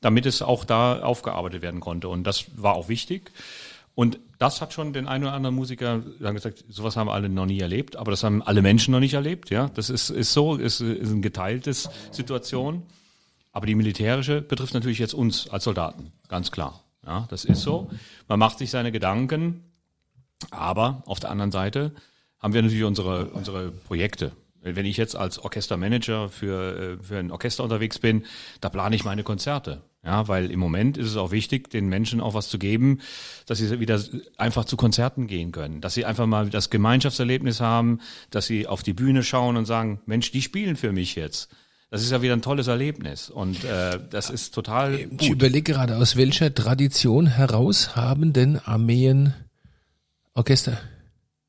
[0.00, 2.08] damit es auch da aufgearbeitet werden konnte.
[2.08, 3.30] Und das war auch wichtig.
[3.94, 7.46] Und das hat schon den einen oder anderen Musiker dann gesagt, sowas haben alle noch
[7.46, 9.70] nie erlebt, aber das haben alle Menschen noch nicht erlebt, ja.
[9.74, 12.82] Das ist, ist so, ist, ist ein geteiltes Situation.
[13.56, 16.84] Aber die militärische betrifft natürlich jetzt uns als Soldaten, ganz klar.
[17.06, 17.88] Ja, das ist so.
[18.28, 19.64] Man macht sich seine Gedanken,
[20.50, 21.92] aber auf der anderen Seite
[22.38, 24.32] haben wir natürlich unsere, unsere Projekte.
[24.60, 28.26] Wenn ich jetzt als Orchestermanager für, äh, für ein Orchester unterwegs bin,
[28.60, 29.80] da plane ich meine Konzerte.
[30.04, 33.00] Ja, weil im Moment ist es auch wichtig, den Menschen auch was zu geben,
[33.46, 33.98] dass sie wieder
[34.36, 38.82] einfach zu Konzerten gehen können, dass sie einfach mal das Gemeinschaftserlebnis haben, dass sie auf
[38.82, 41.48] die Bühne schauen und sagen, Mensch, die spielen für mich jetzt.
[41.96, 45.28] Das ist ja wieder ein tolles Erlebnis und äh, das ist total Ich gut.
[45.30, 49.34] überlege gerade, aus welcher Tradition heraus haben denn Armeen
[50.34, 50.78] Orchester?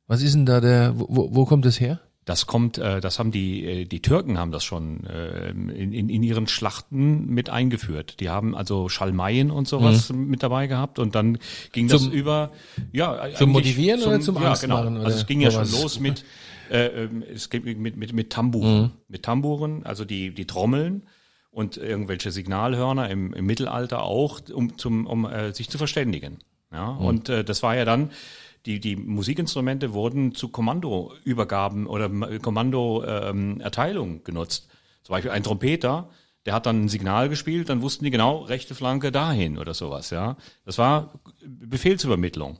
[0.07, 1.99] Was ist denn da der, wo, wo- wo kommt das her?
[2.27, 6.09] Das kommt, äh, das haben die äh, die Türken haben das schon äh, in, in,
[6.09, 8.19] in ihren Schlachten mit eingeführt.
[8.19, 11.39] Die haben also Schalmeien und sowas mit dabei gehabt und dann
[11.71, 12.51] ging das Zum- über
[12.91, 14.75] ja zum Motivieren oder zum ja, Angst genau.
[14.83, 16.25] machen, oder Also es ging ja schon los mit
[16.69, 18.91] äh, ähm, es ging mit mit mit Tamburen, Mhm.
[19.07, 21.03] mit Tamburen, also die die Trommeln
[21.49, 26.39] und irgendwelche Signalhörner im, im Mittelalter auch, um zum um äh, sich zu verständigen.
[26.73, 27.05] Ja, Mhm.
[27.05, 28.09] und äh, das war ja dann
[28.67, 34.67] die, die Musikinstrumente wurden zu Kommandoübergaben oder Kommandoerteilung ähm, genutzt.
[35.03, 36.09] Zum Beispiel ein Trompeter,
[36.45, 40.09] der hat dann ein Signal gespielt, dann wussten die genau, rechte Flanke dahin oder sowas,
[40.09, 40.35] ja.
[40.65, 42.59] Das war Befehlsübermittlung.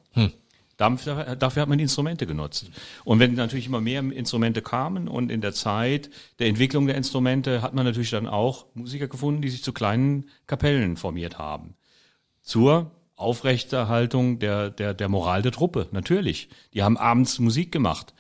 [0.78, 2.70] Dafür, dafür hat man die Instrumente genutzt.
[3.04, 7.62] Und wenn natürlich immer mehr Instrumente kamen und in der Zeit der Entwicklung der Instrumente
[7.62, 11.76] hat man natürlich dann auch Musiker gefunden, die sich zu kleinen Kapellen formiert haben
[12.44, 16.50] zur Aufrechterhaltung der, der, der Moral der Truppe, natürlich.
[16.74, 18.14] Die haben abends Musik gemacht.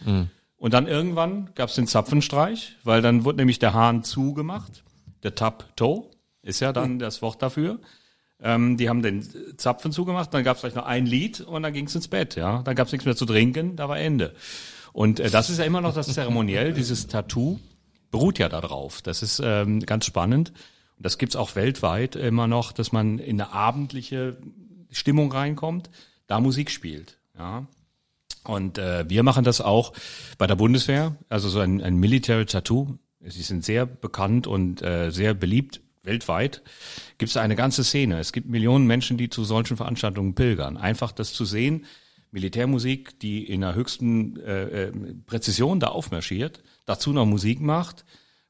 [0.57, 4.83] Und dann irgendwann gab es den Zapfenstreich, weil dann wurde nämlich der Hahn zugemacht.
[5.23, 6.09] Der Tap-Toe
[6.41, 7.79] ist ja dann das Wort dafür.
[8.41, 9.23] Ähm, die haben den
[9.57, 12.35] Zapfen zugemacht, dann gab es vielleicht noch ein Lied und dann ging es ins Bett.
[12.35, 14.33] Ja, Dann gab es nichts mehr zu trinken, da war Ende.
[14.93, 17.59] Und äh, das ist ja immer noch das Zeremoniell, dieses Tattoo
[18.11, 19.01] beruht ja darauf.
[19.01, 20.49] Das ist ähm, ganz spannend.
[20.97, 24.37] Und das gibt's auch weltweit immer noch, dass man in eine abendliche
[24.91, 25.89] Stimmung reinkommt,
[26.27, 27.17] da Musik spielt.
[27.37, 27.67] Ja.
[28.43, 29.93] Und äh, wir machen das auch
[30.37, 32.97] bei der Bundeswehr, also so ein, ein Military Tattoo.
[33.19, 36.63] Sie sind sehr bekannt und äh, sehr beliebt weltweit.
[37.17, 38.19] Gibt es eine ganze Szene.
[38.19, 40.77] Es gibt Millionen Menschen, die zu solchen Veranstaltungen pilgern.
[40.77, 41.85] Einfach das zu sehen,
[42.31, 44.91] Militärmusik, die in der höchsten äh, äh,
[45.25, 48.05] Präzision da aufmarschiert, dazu noch Musik macht,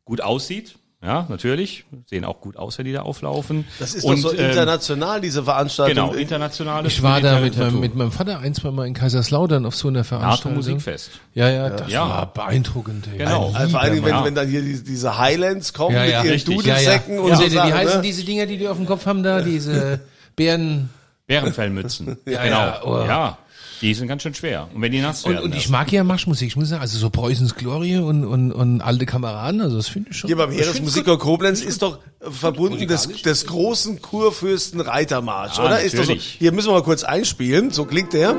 [0.05, 0.77] gut aussieht.
[1.07, 1.85] Ja, natürlich.
[2.05, 3.63] Sehen auch gut aus, wenn die da auflaufen.
[3.79, 6.09] Das ist Und, doch so ähm, international, diese Veranstaltung.
[6.09, 9.65] Genau, internationales Ich war da mit meinem, mit meinem Vater ein, zwei Mal in Kaiserslautern
[9.65, 10.59] auf so einer Veranstaltung.
[10.59, 11.11] NATO-Musikfest.
[11.33, 12.09] Ja, ja, das Ja.
[12.09, 13.07] war beeindruckend.
[13.09, 13.19] Ey.
[13.19, 13.53] Genau.
[13.53, 14.25] Also vor Dingen, wenn, Ja.
[14.25, 16.55] wenn dann hier diese, diese Highlands kommen Ja, ja, mit ihren richtig.
[16.57, 17.35] Dudelsäcken ja, und ja.
[17.37, 18.01] so die, die Sachen, heißen ne?
[18.01, 20.01] diese Dinger, die die auf dem Kopf haben da, diese
[20.35, 20.89] Bären.
[21.25, 22.17] Bärenfellmützen.
[22.25, 22.59] Ja, genau.
[22.59, 23.05] ja, oh.
[23.07, 23.37] Ja,
[23.81, 24.67] die sind ganz schön schwer.
[24.73, 25.45] Und wenn die nass Und, werden.
[25.45, 25.69] und ich erst.
[25.69, 29.61] mag ja Marschmusik, ich muss sagen, also so Preußens Glorie und, und, und alte Kameraden,
[29.61, 30.27] also das finde ich schon.
[30.27, 35.79] Hier beim ich Heeresmusiker Koblenz ist doch verbunden des, des großen Kurfürsten Reitermarsch, Ja, oder?
[35.81, 36.35] Ist doch so, natürlich.
[36.39, 38.35] hier müssen wir mal kurz einspielen, so klingt der.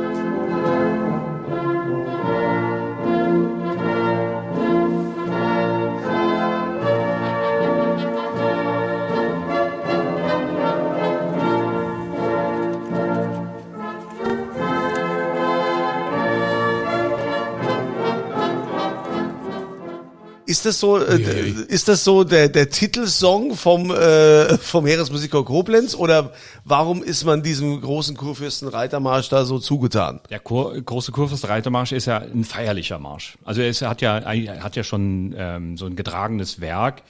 [20.48, 21.20] Ist das so, äh,
[21.68, 26.32] ist das so der, der Titelsong vom, äh, vom Heeresmusiker Koblenz oder
[26.64, 30.20] warum ist man diesem großen Kurfürsten Reitermarsch da so zugetan?
[30.30, 33.37] Der Kur, große Kurfürstreitermarsch ist ja ein feierlicher Marsch.
[33.44, 37.02] Also er ist, er hat ja er hat ja schon ähm, so ein getragenes Werk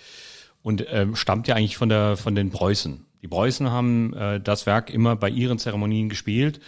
[0.65, 3.07] und ähm, stammt ja eigentlich von der von den Preußen.
[3.23, 6.59] Die Preußen haben äh, das Werk immer bei ihren Zeremonien gespielt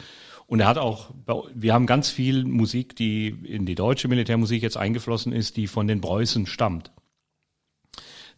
[0.50, 1.14] Und er hat auch,
[1.54, 5.86] wir haben ganz viel Musik, die in die deutsche Militärmusik jetzt eingeflossen ist, die von
[5.86, 6.90] den Preußen stammt.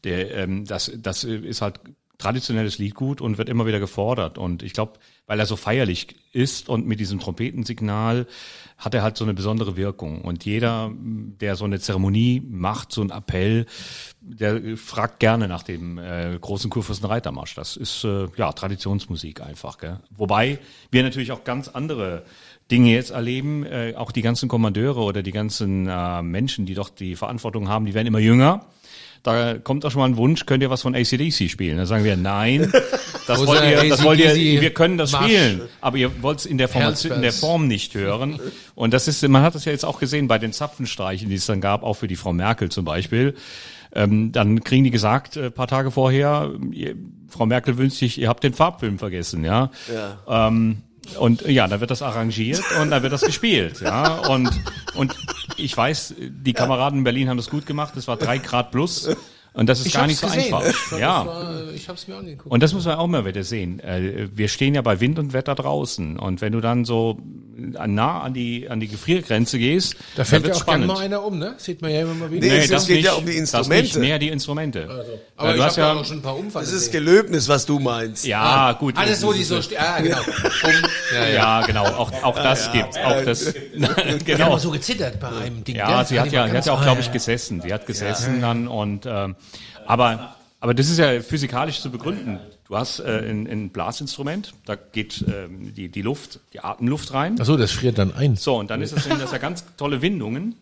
[0.05, 1.81] Der, ähm, das, das ist halt
[2.22, 4.38] traditionelles Liedgut und wird immer wieder gefordert.
[4.38, 4.92] Und ich glaube,
[5.26, 8.26] weil er so feierlich ist und mit diesem Trompetensignal
[8.78, 10.22] hat er halt so eine besondere Wirkung.
[10.22, 13.66] Und jeder, der so eine Zeremonie macht, so ein Appell,
[14.20, 17.54] der fragt gerne nach dem äh, großen Kurfürstenreitermarsch.
[17.54, 19.78] Das ist äh, ja Traditionsmusik einfach.
[19.78, 19.98] Gell?
[20.16, 20.58] Wobei
[20.90, 22.24] wir natürlich auch ganz andere
[22.70, 26.88] Dinge jetzt erleben, äh, auch die ganzen Kommandeure oder die ganzen äh, Menschen, die doch
[26.88, 28.66] die Verantwortung haben, die werden immer jünger.
[29.22, 31.76] Da kommt auch schon mal ein Wunsch, könnt ihr was von ACDC spielen?
[31.76, 32.72] Da sagen wir, nein,
[33.28, 36.46] das Wo wollt ihr, das wollt ihr, wir können das spielen, aber ihr wollt es
[36.46, 37.32] in der Formation, in der.
[37.32, 38.40] Form nicht hören.
[38.74, 41.46] Und das ist, man hat das ja jetzt auch gesehen bei den Zapfenstreichen, die es
[41.46, 43.35] dann gab, auch für die Frau Merkel zum Beispiel.
[43.94, 46.96] Ähm, dann kriegen die gesagt, äh, paar Tage vorher, ihr,
[47.28, 49.70] Frau Merkel wünscht sich, ihr habt den Farbfilm vergessen, ja.
[49.92, 50.48] Ja.
[50.48, 50.78] Ähm,
[51.18, 54.18] und ja, da wird das arrangiert und da wird das gespielt, ja.
[54.28, 54.50] Und,
[54.94, 55.14] und
[55.56, 57.96] ich weiß, die Kameraden in Berlin haben das gut gemacht.
[57.96, 59.08] Es war drei Grad plus
[59.54, 60.62] und das ist gar nicht so einfach.
[60.62, 61.26] Das Ja.
[61.26, 62.50] war, ich habe es mir angeguckt.
[62.50, 63.80] Und das muss man auch mal wieder sehen.
[63.80, 66.18] Äh, Wir stehen ja bei Wind und Wetter draußen.
[66.18, 67.18] Und wenn du dann so
[67.72, 71.38] nah an die, an die Gefriergrenze gehst, da fällt ja auch gerne mal einer um,
[71.38, 71.54] ne?
[71.58, 72.46] Sieht man ja immer mal wieder.
[72.46, 73.82] Nee, es geht ja um die Das Instrumente.
[73.82, 74.85] nicht, mehr die Instrumente.
[75.37, 76.87] Aber Weil ich du hast habe ja ja, auch schon ein paar Unfälle Das ist
[76.87, 77.04] gesehen.
[77.04, 78.24] Gelöbnis, was du meinst.
[78.24, 78.96] ja, gut.
[78.96, 79.78] Alles, wo das die so stehen.
[79.80, 80.18] Ah, genau.
[80.18, 80.72] Um,
[81.14, 81.35] ja, ja.
[81.35, 81.85] Ja, genau.
[81.85, 82.96] Auch, auch das gibt's.
[82.98, 83.54] Auch das,
[84.24, 84.46] genau.
[84.46, 85.76] aber so gezittert bei einem Ding.
[85.76, 87.12] Ja, sie hat ja, sie hat ja auch, ah, glaube ja, ich, ja.
[87.12, 87.61] gesessen.
[87.61, 89.37] Sie hat gesessen dann und ähm,
[89.87, 92.38] aber aber das ist ja physikalisch zu begründen.
[92.72, 97.37] Du hast äh, ein, ein Blasinstrument, da geht ähm, die die Luft, die Atemluft rein.
[97.38, 98.37] Ach so, das friert dann ein.
[98.37, 100.54] So und dann ist das, das ja ganz tolle Windungen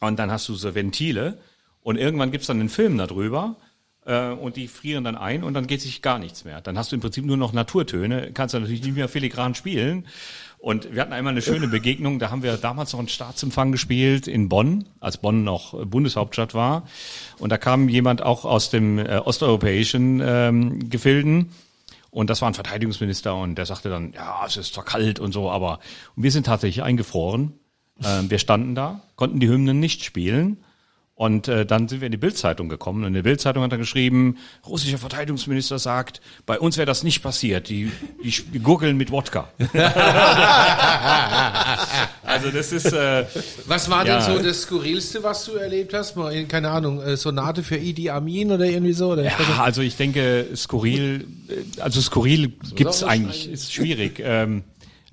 [0.00, 1.38] und dann hast du so Ventile
[1.80, 3.56] und irgendwann gibt's dann einen Film darüber.
[4.04, 6.60] äh, Und die frieren dann ein und dann geht sich gar nichts mehr.
[6.60, 10.06] Dann hast du im Prinzip nur noch Naturtöne, kannst du natürlich nicht mehr filigran spielen.
[10.66, 14.26] Und wir hatten einmal eine schöne Begegnung, da haben wir damals noch einen Staatsempfang gespielt
[14.26, 16.88] in Bonn, als Bonn noch Bundeshauptstadt war.
[17.38, 21.52] Und da kam jemand auch aus dem äh, osteuropäischen ähm, Gefilden.
[22.10, 25.30] Und das war ein Verteidigungsminister und der sagte dann, ja, es ist zwar kalt und
[25.30, 25.78] so, aber
[26.16, 27.52] und wir sind tatsächlich eingefroren.
[28.04, 30.64] Ähm, wir standen da, konnten die Hymnen nicht spielen.
[31.18, 33.78] Und äh, dann sind wir in die Bildzeitung gekommen und in der Bildzeitung hat er
[33.78, 37.90] geschrieben, russischer Verteidigungsminister sagt, bei uns wäre das nicht passiert, die,
[38.22, 39.48] die, die gurgeln mit Wodka.
[42.22, 43.24] also das ist, äh,
[43.66, 44.18] Was war Ja.
[44.26, 46.16] denn so das Skurrilste, was du erlebt hast?
[46.16, 49.12] Mal, in- keine Ahnung, äh, Sonate für Idi Amin oder irgendwie so?
[49.12, 54.20] Oder ja, also ich denke, skurril, äh, also skurril gibt's eigentlich, ist schwierig.
[54.22, 54.64] Ähm,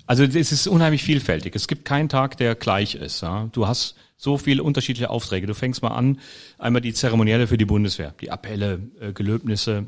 [0.06, 1.54] also es ist unheimlich vielfältig.
[1.56, 3.22] Es gibt keinen Tag, der gleich ist.
[3.22, 3.48] Ja?
[3.52, 5.46] Du hast so viele unterschiedliche Aufträge.
[5.46, 6.18] Du fängst mal an,
[6.58, 9.84] einmal die Zeremonielle für die Bundeswehr, die Appelle, äh, Gelöbnisse,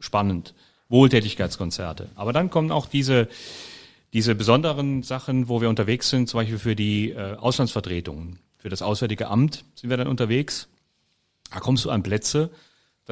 [0.00, 0.54] spannend,
[0.88, 2.08] Wohltätigkeitskonzerte.
[2.14, 3.28] Aber dann kommen auch diese
[4.12, 8.82] diese besonderen Sachen, wo wir unterwegs sind, zum Beispiel für die äh, Auslandsvertretungen, für das
[8.82, 10.68] Auswärtige Amt sind wir dann unterwegs.
[11.50, 12.50] Da kommst du an Plätze,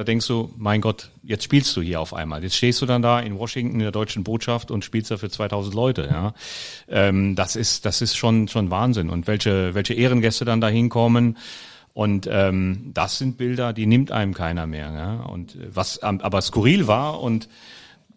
[0.01, 2.41] da denkst du, mein Gott, jetzt spielst du hier auf einmal.
[2.41, 5.29] Jetzt stehst du dann da in Washington in der deutschen Botschaft und spielst da für
[5.29, 6.07] 2000 Leute.
[6.09, 6.33] Ja,
[6.89, 9.11] ähm, das ist das ist schon schon Wahnsinn.
[9.11, 11.37] Und welche welche Ehrengäste dann da hinkommen.
[11.93, 14.91] Und ähm, das sind Bilder, die nimmt einem keiner mehr.
[14.91, 15.23] Ja?
[15.25, 17.47] Und äh, was aber skurril war und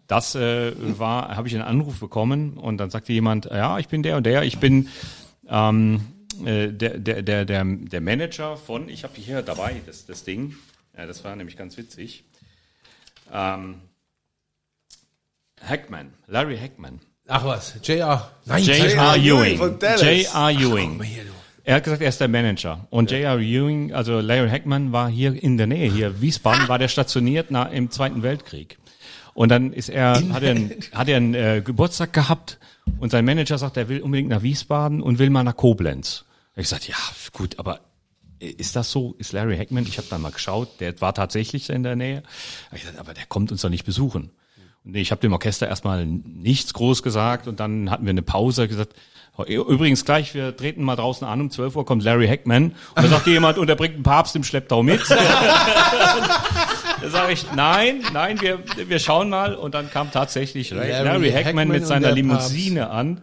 [0.07, 4.01] das äh, war, habe ich einen Anruf bekommen und dann sagte jemand, ja, ich bin
[4.01, 4.87] der und der, ich bin
[5.49, 6.01] ähm,
[6.43, 10.55] äh, der, der, der, der, der Manager von, ich habe hier dabei das, das Ding,
[10.97, 12.23] ja, das war nämlich ganz witzig.
[13.31, 13.81] Ähm,
[15.61, 16.99] Hackman, Larry Hackman.
[17.27, 18.31] Ach was, JR.
[18.45, 19.15] Nein, J.R.
[19.17, 19.57] Ewing.
[19.57, 20.51] J.R.
[20.51, 21.01] Ewing.
[21.63, 22.87] Er hat gesagt, er ist der Manager.
[22.91, 23.39] Und J.R.
[23.39, 27.71] Ewing, also Larry Hackman war hier in der Nähe, hier Wiesbaden, war der stationiert nach,
[27.71, 28.77] im Zweiten Weltkrieg.
[29.33, 32.59] Und dann ist er, hat er, einen, hat er einen äh, Geburtstag gehabt
[32.99, 36.25] und sein Manager sagt, er will unbedingt nach Wiesbaden und will mal nach Koblenz.
[36.55, 36.97] Ich sagte, ja,
[37.33, 37.81] gut, aber
[38.47, 39.15] ist das so?
[39.17, 39.85] Ist Larry Hackman?
[39.87, 42.23] Ich habe dann mal geschaut, der war tatsächlich in der Nähe.
[42.73, 44.31] Ich sagte, aber der kommt uns doch nicht besuchen.
[44.83, 48.67] Und ich habe dem Orchester erstmal nichts groß gesagt und dann hatten wir eine Pause
[48.67, 48.93] gesagt,
[49.43, 53.07] übrigens gleich, wir treten mal draußen an, um 12 Uhr kommt Larry Hackman und da
[53.07, 55.01] sagte jemand, und er bringt einen Papst im Schlepptau mit.
[55.09, 55.17] da
[57.09, 61.45] sage ich, nein, nein, wir, wir schauen mal und dann kam tatsächlich Larry, Larry Hackman,
[61.45, 63.21] Hackman mit seiner Limousine an.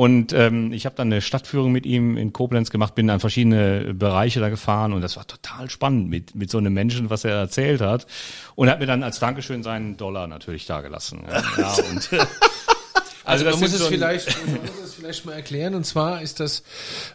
[0.00, 3.94] Und ähm, ich habe dann eine Stadtführung mit ihm in Koblenz gemacht, bin an verschiedene
[3.94, 7.32] Bereiche da gefahren und das war total spannend mit mit so einem Menschen, was er
[7.34, 8.06] erzählt hat.
[8.54, 11.22] Und er hat mir dann als Dankeschön seinen Dollar natürlich dagelassen.
[11.58, 12.10] Ja, und,
[13.24, 15.74] Also, man das muss sind es so- vielleicht, man muss es vielleicht mal erklären.
[15.74, 16.62] Und zwar ist das,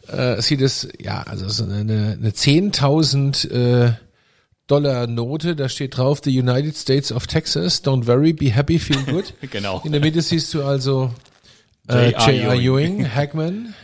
[0.10, 3.94] äh, sieht es, ja, also so eine, eine 10.000 äh,
[4.68, 5.56] Dollar Note.
[5.56, 7.82] Da steht drauf: The United States of Texas.
[7.84, 9.34] Don't worry, be happy, feel good.
[9.52, 9.82] Genau.
[9.86, 11.33] In der Mitte siehst du also Äh,
[11.90, 12.56] J.R.
[12.56, 13.76] Ewing, Hackman.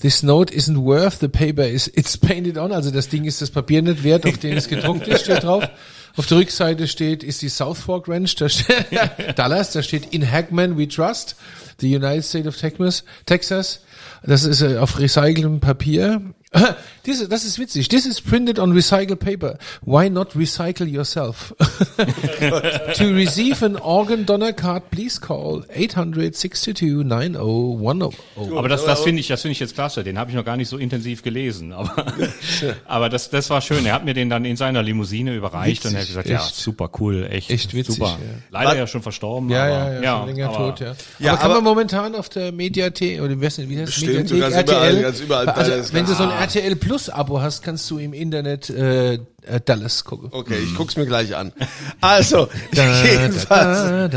[0.00, 2.72] This note isn't worth the paper is it's painted on.
[2.72, 5.68] Also das Ding ist das Papier nicht wert, auf dem es gedruckt ist, steht drauf.
[6.16, 8.86] Auf der Rückseite steht, ist die South Fork Ranch, da steht,
[9.36, 11.36] Dallas, da steht in Hackman we trust,
[11.80, 13.04] the United States of Texas.
[13.26, 13.80] Texas.
[14.24, 16.20] Das ist äh, auf recyceltem Papier.
[17.04, 17.88] This, das ist witzig.
[17.88, 19.58] This is printed on recycled paper.
[19.80, 21.52] Why not recycle yourself?
[22.94, 28.12] to receive an organ donor card, please call 862 9010.
[28.56, 30.04] Aber das, das finde ich, das finde ich jetzt klasse.
[30.04, 31.72] Den habe ich noch gar nicht so intensiv gelesen.
[31.72, 32.06] Aber,
[32.86, 33.84] aber das, das war schön.
[33.84, 36.36] Er hat mir den dann in seiner Limousine überreicht und er hat Witzig, gesagt, ja,
[36.46, 36.54] echt.
[36.54, 38.10] super cool, echt, Echt witzig, super.
[38.10, 38.18] ja.
[38.50, 39.48] Leider ja schon verstorben.
[39.50, 40.94] Ja, aber, ja, ja, schon länger aber tot, ja.
[41.18, 43.88] Ja, aber kann aber- man momentan auf der Mediathek, oder wie heißt das, wie heißt
[43.88, 44.00] das?
[44.00, 46.41] Bestimmt, du Mediathek, kannst überall- kannst überall also, wenn du so ein.
[46.42, 49.20] RTL Plus Abo hast, kannst du im Internet äh, äh,
[49.64, 50.28] Dallas gucken.
[50.32, 51.52] Okay, ich guck's mir gleich an.
[52.00, 54.12] Also, jedenfalls.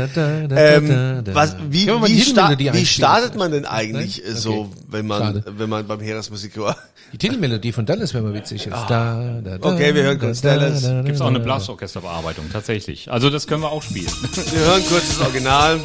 [0.50, 4.36] Ähm, was, wie, wie, die sta Titelmelodie wie startet man denn eigentlich Nein?
[4.36, 4.70] so, Okay.
[4.88, 5.44] wenn man, Schade.
[5.58, 6.76] wenn man beim Heeresmusikchor?
[7.12, 8.74] Die Titelmelodie von Dallas wäre mal witzig jetzt.
[8.88, 10.82] Da, da, da, Okay, wir hören kurz da, Dallas.
[10.82, 11.40] da, da, Gibt's auch eine.
[11.40, 13.10] Blasorchesterbearbeitung, tatsächlich.
[13.10, 14.10] Also das können wir auch spielen.
[14.52, 15.80] Wir hören kurz das Original.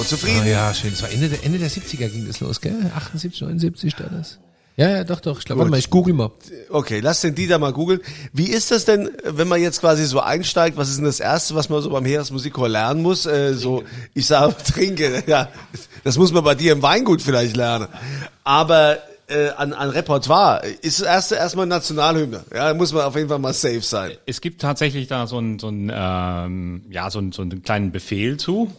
[0.00, 0.46] Oh zufrieden?
[0.46, 0.90] ja, schön.
[0.90, 2.74] Das war Ende der, Ende der 70er ging das los, gell?
[2.94, 4.38] 78, 79 Dallas.
[4.76, 5.38] Ja, ja, doch, doch.
[5.38, 6.30] Ich glaube, warte mal, ich google mal.
[6.70, 8.00] Okay, lass den Dieter mal googeln.
[8.32, 10.78] Wie ist das denn, wenn man jetzt quasi so einsteigt?
[10.78, 13.26] Was ist denn das Erste, was man so beim Heeresmusikchor lernen muss?
[13.26, 13.82] Äh, so,
[14.14, 15.22] ich sage, trinke.
[15.26, 15.48] Ja,
[16.02, 17.88] das muss man bei dir im Weingut vielleicht lernen.
[18.42, 22.44] Aber äh, an, an Repertoire ist das erste erstmal Nationalhymne.
[22.50, 24.12] Ja, da muss man auf jeden Fall mal safe sein.
[24.24, 27.92] Es gibt tatsächlich da so einen, so einen, ähm, ja, so einen, so einen kleinen
[27.92, 28.72] Befehl zu.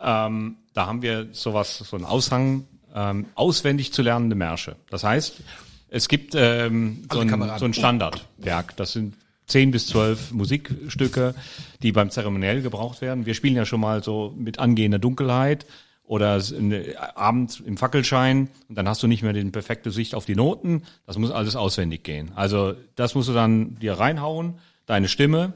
[0.00, 2.64] Ähm, da haben wir sowas, so einen Aushang,
[2.94, 4.76] ähm, auswendig zu lernende Märsche.
[4.90, 5.42] Das heißt,
[5.90, 8.76] es gibt ähm, so, ein, so ein Standardwerk.
[8.76, 9.14] Das sind
[9.46, 11.34] zehn bis zwölf Musikstücke,
[11.82, 13.26] die beim Zeremoniell gebraucht werden.
[13.26, 15.66] Wir spielen ja schon mal so mit angehender Dunkelheit
[16.04, 20.26] oder ne- abends im Fackelschein und dann hast du nicht mehr die perfekte Sicht auf
[20.26, 20.82] die Noten.
[21.06, 22.30] Das muss alles auswendig gehen.
[22.36, 25.54] Also das musst du dann dir reinhauen, deine Stimme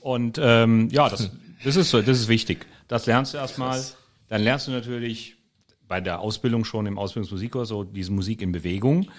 [0.00, 1.30] und ähm, ja, das,
[1.64, 2.66] das ist so, das ist wichtig.
[2.86, 3.82] Das lernst du erstmal.
[4.28, 5.36] Dann lernst du natürlich
[5.86, 9.10] bei der Ausbildung schon im Ausbildungsmusikkurs so diese Musik in Bewegung.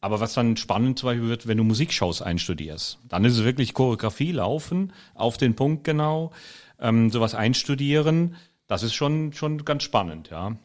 [0.00, 3.72] Aber was dann spannend zum Beispiel wird, wenn du Musikshows einstudierst, dann ist es wirklich
[3.72, 6.30] Choreografie laufen, auf den Punkt genau,
[6.78, 10.56] ähm, sowas einstudieren, das ist schon, schon ganz spannend, ja.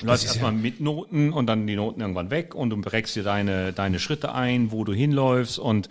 [0.00, 3.22] Du läufst erstmal mit Noten und dann die Noten irgendwann weg und du prägst dir
[3.22, 5.88] deine, deine Schritte ein, wo du hinläufst und,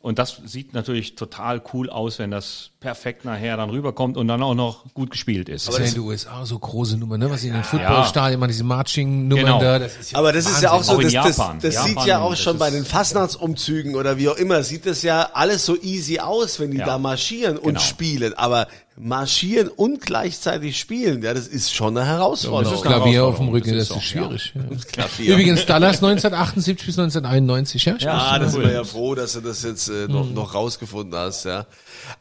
[0.00, 4.40] und das sieht natürlich total cool aus, wenn das perfekt nachher dann rüberkommt und dann
[4.42, 5.66] auch noch gut gespielt ist.
[5.66, 7.28] Das ist ja in den USA so große Nummer, ne?
[7.30, 9.60] Was in den Footballstadien, man diese Marching-Nummern Genau.
[9.60, 11.58] da, das ist ja Aber das ist ja auch so, Auch in das, das, Japan.
[11.60, 14.86] das sieht Japan, ja auch das schon bei den Fastnachtsumzügen oder wie auch immer, sieht
[14.86, 16.86] das ja alles so easy aus, wenn die Ja.
[16.86, 17.80] da marschieren und Genau.
[17.80, 18.34] spielen.
[18.34, 18.68] Aber
[19.00, 22.72] marschieren und gleichzeitig spielen, ja, das ist schon eine Herausforderung.
[22.74, 24.24] Das ist Klavier auf dem Rücken, das das ist ist so, ja.
[24.26, 24.54] schwierig.
[24.54, 24.76] Ja.
[24.92, 25.32] Klavier.
[25.34, 27.96] Übrigens Dallas 1978 bis 1991, ja?
[28.06, 31.44] Ah, da sind wir ja froh, dass du das jetzt äh, noch, noch rausgefunden hast,
[31.44, 31.66] ja.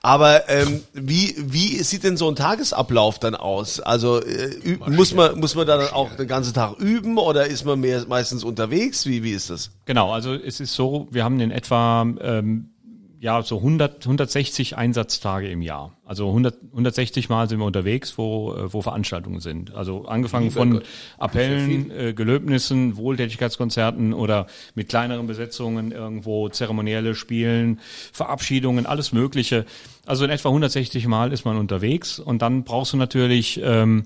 [0.02, 3.80] Aber ähm, wie, wie sieht denn so ein Tagesablauf dann aus?
[3.80, 7.66] Also äh, muss man muss man da dann auch den ganzen Tag üben oder ist
[7.66, 9.06] man mehr meistens unterwegs?
[9.06, 9.72] Wie wie ist das?
[9.86, 12.72] Genau, also es ist so, wir haben in etwa ähm,
[13.20, 15.98] ja so 100, 160 Einsatztage im Jahr.
[16.06, 19.74] Also 100, 160 Mal sind wir unterwegs, wo, äh, wo Veranstaltungen sind.
[19.74, 20.82] Also angefangen von
[21.18, 27.80] Appellen, äh, Gelöbnissen, Wohltätigkeitskonzerten oder mit kleineren Besetzungen irgendwo zeremonielle Spielen,
[28.14, 29.66] Verabschiedungen, alles Mögliche.
[30.06, 34.06] Also in etwa 160 Mal ist man unterwegs und dann brauchst du natürlich ähm,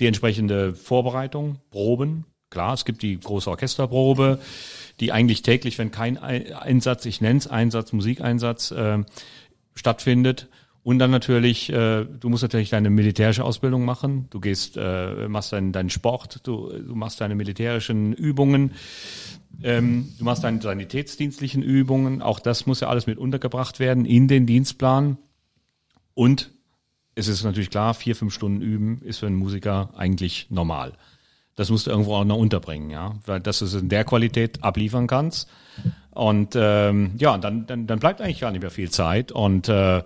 [0.00, 2.24] die entsprechende Vorbereitung, Proben.
[2.50, 4.38] Klar, es gibt die große Orchesterprobe,
[5.00, 8.98] die eigentlich täglich, wenn kein Ein- Einsatz, ich nenne es Einsatz, Musikeinsatz, äh,
[9.74, 10.48] stattfindet.
[10.82, 14.28] Und dann natürlich, äh, du musst natürlich deine militärische Ausbildung machen.
[14.30, 18.70] Du gehst, äh, machst deinen, deinen Sport, du, du machst deine militärischen Übungen,
[19.64, 22.22] ähm, du machst deine sanitätsdienstlichen Übungen.
[22.22, 25.18] Auch das muss ja alles mit untergebracht werden in den Dienstplan.
[26.14, 26.52] Und
[27.16, 30.92] es ist natürlich klar, vier, fünf Stunden üben ist für einen Musiker eigentlich normal.
[31.56, 35.06] Das musst du irgendwo auch noch unterbringen, ja, weil das es in der Qualität abliefern
[35.06, 35.48] kannst.
[36.10, 39.32] Und ähm, ja, dann, dann, dann bleibt eigentlich gar nicht mehr viel Zeit.
[39.32, 40.02] Und äh,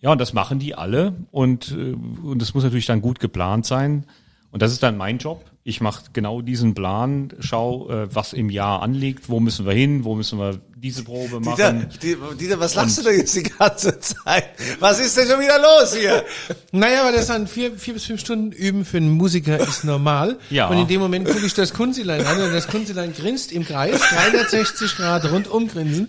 [0.00, 1.14] ja, und das machen die alle.
[1.30, 4.06] Und äh, und das muss natürlich dann gut geplant sein.
[4.52, 8.50] Und das ist dann mein Job, Ich mache genau diesen Plan, schau, äh, was im
[8.50, 11.88] Jahr anliegt, wo müssen wir hin, wo müssen wir diese Probe machen.
[12.02, 14.50] Dieter, Dieter, was lachst du denn jetzt die ganze Zeit?
[14.78, 16.24] Was ist denn schon wieder los hier?
[16.72, 20.38] Naja, aber das dann vier, vier bis fünf Stunden üben für einen Musiker ist normal.
[20.50, 20.68] Ja.
[20.68, 23.98] Und in dem Moment gucke ich das Kunzilein an und das Kunzilein grinst im Kreis,
[24.00, 26.08] 360 Grad rundum grinsen.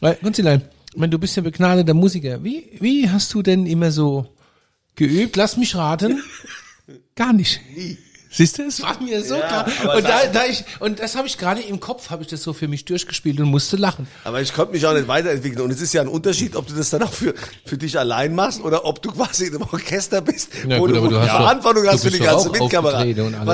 [0.00, 0.62] Weil, Kunzilein,
[0.94, 4.28] wenn du bist ja begnadeter Musiker, wie, wie hast du denn immer so
[4.94, 5.34] geübt?
[5.34, 6.22] Lass mich raten.
[7.16, 7.60] Gar nicht.
[8.36, 9.64] Siehst du, es war mir so klar.
[9.84, 12.42] aber Und, da, da ich, und das habe ich gerade im Kopf, habe ich das
[12.42, 14.08] so für mich durchgespielt und musste lachen.
[14.24, 15.60] Aber ich konnte mich auch nicht weiterentwickeln.
[15.62, 17.32] Und es ist ja ein Unterschied, ob du das dann auch für,
[17.64, 20.90] für dich allein machst oder ob du quasi in einem Orchester bist, Ja, wo gut,
[20.96, 23.04] du, aber du hast doch- Verantwortung du hast für die doch ganze Mitkamera.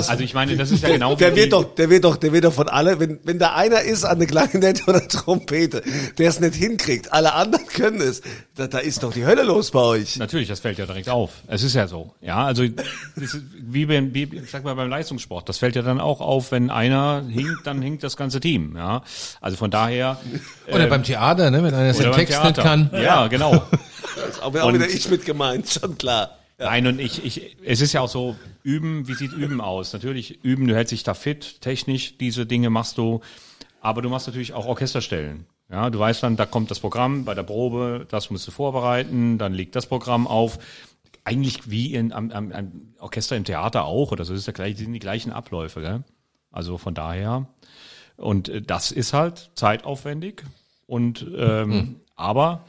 [0.09, 2.45] Also ich meine, das ist ja genau der, wird doch, der wird doch, der wird
[2.45, 5.83] doch von alle, wenn, wenn da einer ist an der Klarinette oder Trompete,
[6.17, 8.23] der es nicht hinkriegt, alle anderen können es,
[8.57, 10.17] da, da ist doch die Hölle los bei euch.
[10.17, 11.31] Natürlich, das fällt ja direkt auf.
[11.49, 12.15] Es ist ja so.
[12.23, 15.49] Ja, also das ist wie, wie ich sag mal beim Leistungssport.
[15.49, 18.77] Das fällt ja dann auch auf, wenn einer hinkt, dann hinkt das ganze Team.
[18.77, 19.03] Ja,
[19.41, 20.19] also von daher.
[20.73, 22.91] Oder beim Theater, ne, wenn einer seinen Text nicht kann.
[22.93, 23.63] Ja, genau.
[24.43, 26.31] Aber auch wieder ich mit gemeint, schon klar.
[26.59, 29.95] Nein, und ich, ich, es ist ja auch so, üben, wie sieht üben aus?
[29.95, 33.21] Natürlich, üben, du hältst dich da fit, technisch, diese Dinge machst du,
[33.81, 35.47] aber du machst natürlich auch Orchesterstellen.
[35.71, 39.39] Ja, du weißt dann, da kommt das Programm bei der Probe, das musst du vorbereiten,
[39.39, 40.59] dann liegt das Programm auf.
[41.31, 44.53] Eigentlich wie in, am, am, am Orchester im Theater auch, oder so, das ist ja
[44.53, 46.05] gleich, sind die gleichen Abläufe, gell?
[46.51, 47.49] Also von daher.
[48.17, 50.45] Und äh, das ist halt zeitaufwendig
[50.87, 52.65] und ähm, aber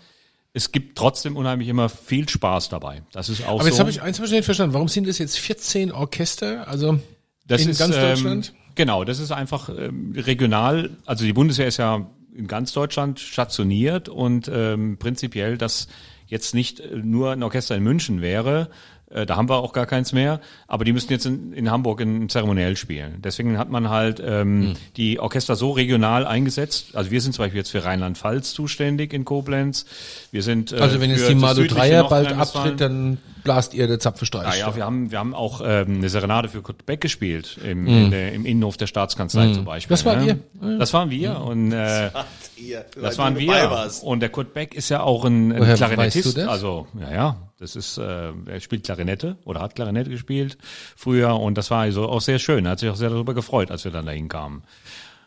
[0.53, 3.03] es gibt trotzdem unheimlich immer viel Spaß dabei.
[3.11, 3.69] Das ist auch Aber so.
[3.69, 4.73] jetzt habe ich eins hab ich nicht verstanden.
[4.73, 6.67] Warum sind es jetzt 14 Orchester?
[6.67, 6.99] Also
[7.47, 8.53] Das in ist, ganz ähm, Deutschland?
[8.75, 10.91] Genau, das ist einfach ähm, regional.
[11.05, 15.87] Also die Bundeswehr ist ja in ganz Deutschland stationiert und ähm, prinzipiell, dass
[16.31, 18.69] jetzt nicht äh, nur ein Orchester in München wäre,
[19.13, 22.01] äh, da haben wir auch gar keins mehr, aber die müssten jetzt in, in Hamburg
[22.01, 23.15] in Zeremoniell spielen.
[23.23, 24.73] Deswegen hat man halt ähm, Hm.
[24.97, 26.95] die Orchester so regional eingesetzt.
[26.95, 29.85] Also wir sind zum Beispiel jetzt für Rheinland-Pfalz zuständig in Koblenz.
[30.31, 33.73] Wir sind äh, Also wenn jetzt die das Malu südliche Dreier bald abtritt, dann blast
[33.73, 34.59] ihr der Zapfenstreich.
[34.59, 37.87] Ja, ja, wir haben, wir haben auch ähm, eine Serenade für Kurt Beck gespielt im,
[37.87, 39.93] in der, im Innenhof der Staatskanzlei zum Beispiel.
[39.93, 40.39] Das wart ne?
[40.61, 40.77] ihr?
[40.77, 42.09] Das waren wir und äh,
[42.57, 43.47] Ihr, weil das waren wir.
[43.71, 44.03] warst.
[44.03, 46.25] Und der Kurt Beck ist ja auch ein, ein Woher Klarinettist.
[46.27, 46.49] weißt du das?
[46.49, 50.57] Also ja, ja, das ist, äh, er spielt Klarinette oder hat Klarinette gespielt
[50.95, 52.65] früher und das war also auch sehr schön.
[52.65, 54.63] Er hat sich auch sehr darüber gefreut, als wir dann dahin kamen.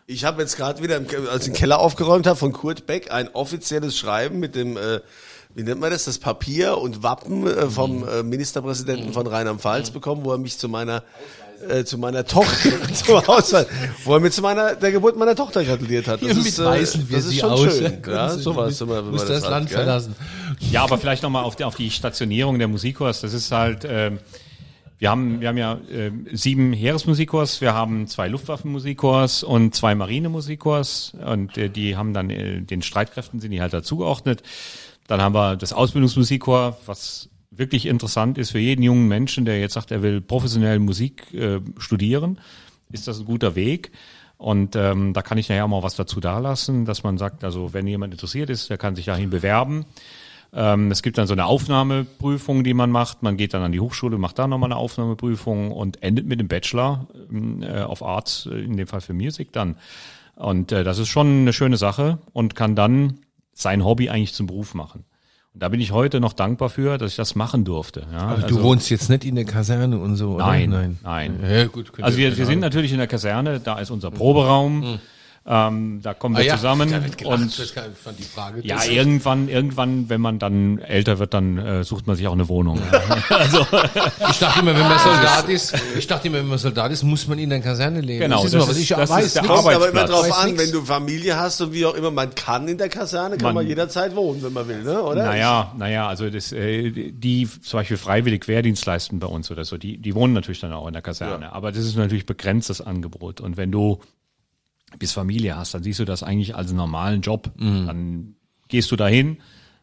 [0.07, 3.11] Ich habe jetzt gerade wieder, im, als ich den Keller aufgeräumt habe, von Kurt Beck
[3.11, 5.01] ein offizielles Schreiben mit dem, äh,
[5.55, 10.25] wie nennt man das, das Papier und Wappen äh, vom äh, Ministerpräsidenten von Rheinland-Pfalz bekommen,
[10.25, 11.03] wo er mich zu meiner
[11.69, 13.67] äh, zu meiner Tochter zum Auswahl,
[14.05, 16.21] wo er mir zu meiner der Geburt meiner Tochter gratuliert hat.
[16.23, 17.61] Das ist, äh, weisen wir das ist sie schon aus.
[17.79, 18.03] schön.
[18.07, 18.79] Ja, sowas.
[18.81, 19.79] wenn man- wenn muss man das, hat, Land gell?
[19.79, 20.17] verlassen.
[20.71, 23.21] Ja, aber vielleicht nochmal auf die, auf die Stationierung der Musikkurs.
[23.21, 24.19] Das ist halt, ähm,
[24.99, 31.15] wir haben, wir haben ja äh, sieben Heeresmusikkurs, wir haben zwei Luftwaffenmusikkurs und zwei Marinemusikkurs
[31.25, 34.43] und äh, die haben dann äh, den Streitkräften sind die halt dazugeordnet.
[35.07, 39.75] Dann haben wir das Ausbildungsmusikchor, was wirklich interessant ist für jeden jungen Menschen, der jetzt
[39.75, 42.41] sagt, er will professionell Musik äh, studieren,
[42.91, 43.93] ist das ein guter Weg.
[44.37, 47.73] Und ähm, da kann ich nachher auch mal was dazu dalassen, dass man sagt, also
[47.73, 49.85] wenn jemand interessiert ist, der kann sich dahin bewerben.
[50.55, 53.23] Ähm, es gibt dann so eine Aufnahmeprüfung, die man macht.
[53.23, 56.49] Man geht dann an die Hochschule, macht da nochmal eine Aufnahmeprüfung und endet mit dem
[56.49, 59.77] Bachelor ähm, äh, auf Arts, äh, in dem Fall für Music dann.
[60.37, 63.19] Und äh, das ist schon eine schöne Sache und kann dann
[63.53, 65.05] sein Hobby eigentlich zum Beruf machen.
[65.55, 68.07] Und da bin ich heute noch dankbar für, dass ich das machen durfte.
[68.13, 70.47] Ja, Aber also, du wohnst jetzt nicht in der Kaserne und so, oder?
[70.47, 70.99] Nein, nein.
[71.03, 71.39] nein.
[71.49, 74.99] Ja, gut, Also wir, wir sind natürlich in der Kaserne, da ist unser Proberaum,
[75.47, 78.61] ähm, da kommen wir Ah ja, zusammen gelacht, und das kann- fand die Frage.
[78.65, 82.49] ja, irgendwann, irgendwann, wenn man dann älter wird, dann äh, sucht man sich auch eine
[82.49, 82.81] Wohnung.
[84.31, 87.27] Ich dachte immer, wenn man Soldat ist, ich dachte immer, wenn man Soldat ist, muss
[87.29, 88.21] man in der Kaserne leben.
[88.21, 89.25] Genau, das ist das mal, was ist- ich das weiß.
[89.27, 89.43] ist der.
[89.45, 90.63] Kommt aber immer drauf an, nix.
[90.63, 93.55] wenn du Familie hast und wie auch immer, man kann in der Kaserne, kann man,
[93.57, 95.03] Man- jederzeit wohnen, wenn man will, ne?
[95.03, 95.25] oder?
[95.25, 99.77] Naja, naja, also das, äh, die zum Beispiel freiwillig Wehrdienst leisten bei uns oder so,
[99.77, 101.53] die, die wohnen natürlich dann auch in der Kaserne.
[101.53, 103.41] Aber das ist natürlich begrenztes Angebot.
[103.41, 104.01] Und wenn du
[104.99, 107.51] bis Familie hast, dann siehst du das eigentlich als normalen Job.
[107.59, 108.35] Dann
[108.69, 109.39] gehst du dahin,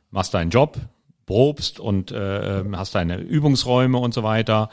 [0.09, 0.77] machst deinen Job,
[1.25, 4.69] probst und äh, hast deine Übungsräume und so weiter.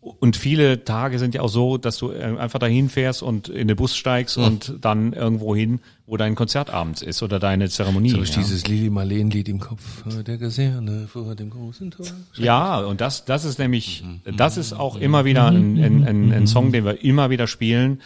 [0.00, 3.68] Und viele Tage sind ja auch so, dass du äh, einfach dahin fährst und in
[3.68, 8.10] den Bus steigst und dann irgendwo hin, wo dein Konzert abends ist oder deine Zeremonie.
[8.10, 8.42] So ist ja.
[8.42, 12.06] dieses Lili Marleen Lied im Kopf vor der Kaserne vor dem großen Tor.
[12.34, 16.46] Ja, und das, das ist nämlich, das ist auch immer wieder ein, ein, ein, ein
[16.48, 18.00] Song, den wir immer wieder spielen.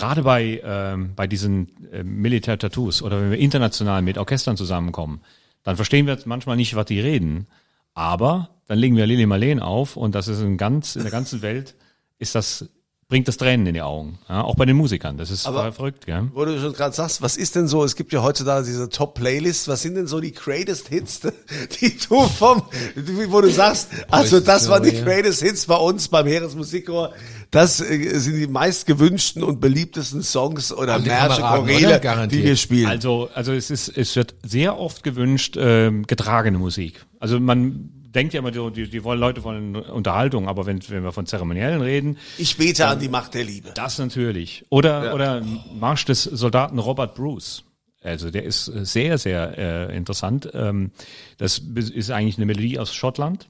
[0.00, 5.20] Gerade bei, ähm, bei diesen äh, Militär-Tattoos oder wenn wir international mit Orchestern zusammenkommen,
[5.62, 7.46] dann verstehen wir manchmal nicht, was die reden.
[7.92, 11.42] Aber dann legen wir Lili Marleen auf und das ist in ganz, in der ganzen
[11.42, 11.74] Welt
[12.18, 12.70] ist das
[13.10, 14.18] bringt das Tränen in die Augen.
[14.28, 15.18] Ja, auch bei den Musikern.
[15.18, 16.28] Das ist Aber- verrückt, gell?
[16.32, 19.68] Wo du schon gerade sagst, was ist denn so, es gibt ja heutzutage diese Top-Playlist,
[19.68, 21.20] was sind denn so die greatest Hits,
[21.80, 22.62] die du vom,
[23.28, 27.12] wo du sagst, also das waren die greatest Hits bei uns beim Heeresmusikchor,
[27.50, 31.42] das äh, sind die meist gewünschten und beliebtesten Songs oder Märsche?
[31.42, 32.44] Choräle, die Garantiert.
[32.44, 32.86] wir spielen.
[32.86, 37.04] Also, also es ist, es wird sehr oft gewünscht, ähm, getragene Musik.
[37.18, 41.02] Also man denkt ja immer, die, die, die wollen, Leute wollen Unterhaltung, aber wenn, wenn
[41.02, 43.70] wir von Zeremoniellen reden, ich bete an die Macht der Liebe.
[43.74, 44.64] das natürlich.
[44.68, 45.42] Oder, oder
[45.78, 47.64] Marsch des Soldaten Robert Bruce.
[48.02, 50.50] Also der ist sehr, sehr äh, interessant.
[50.54, 50.90] Ähm,
[51.36, 53.48] das ist eigentlich eine Melodie aus Schottland.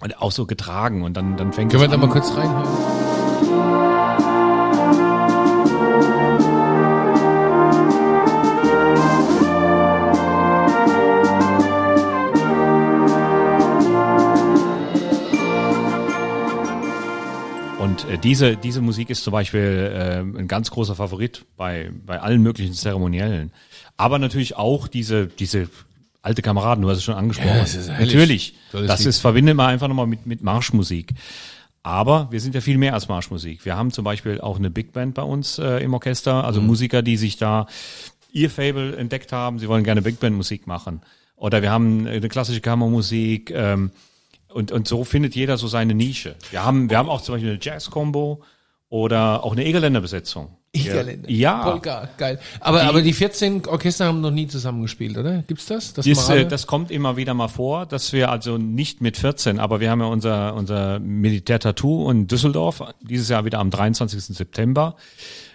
[0.00, 3.95] Und auch so getragen und dann, dann fängt Können wir da mal kurz reinhören?
[17.96, 22.20] Und äh, diese, diese Musik ist zum Beispiel äh, ein ganz großer Favorit bei, bei
[22.20, 23.52] allen möglichen Zeremoniellen.
[23.96, 25.70] Aber natürlich auch diese, diese
[26.20, 27.48] alte Kameraden, du hast es schon angesprochen.
[27.54, 28.12] Ja, das ist herrlich.
[28.12, 28.54] natürlich.
[28.70, 29.08] Tolles Das Lied.
[29.08, 31.14] ist, verbindet man einfach nochmal mit, mit Marschmusik.
[31.82, 33.64] Aber wir sind ja viel mehr als Marschmusik.
[33.64, 36.66] Wir haben zum Beispiel auch eine Big Band bei uns äh, im Orchester, also Mhm.
[36.66, 37.66] Musiker, die sich da
[38.30, 41.00] ihr Fable entdeckt haben, sie wollen gerne Big Band Musik machen.
[41.36, 43.90] Oder wir haben eine klassische Kammermusik, ähm,
[44.56, 46.34] und, und so findet jeder so seine Nische.
[46.50, 48.42] Wir haben, wir haben auch zum Beispiel eine Jazz-Combo
[48.88, 50.56] oder auch eine Egerländer Besetzung.
[50.72, 51.30] Igerländer.
[51.30, 51.62] Ja.
[51.62, 52.38] Polka, geil.
[52.60, 55.42] Aber, aber die 14 Orchester haben noch nie zusammengespielt, oder?
[55.46, 55.92] Gibt's das?
[55.92, 56.40] Das, alle?
[56.40, 59.90] äh, das kommt immer wieder mal vor, dass wir also nicht mit 14, aber wir
[59.90, 64.22] haben ja unser, unser Militär-Tattoo in Düsseldorf, dieses Jahr wieder am 23.
[64.22, 64.96] September.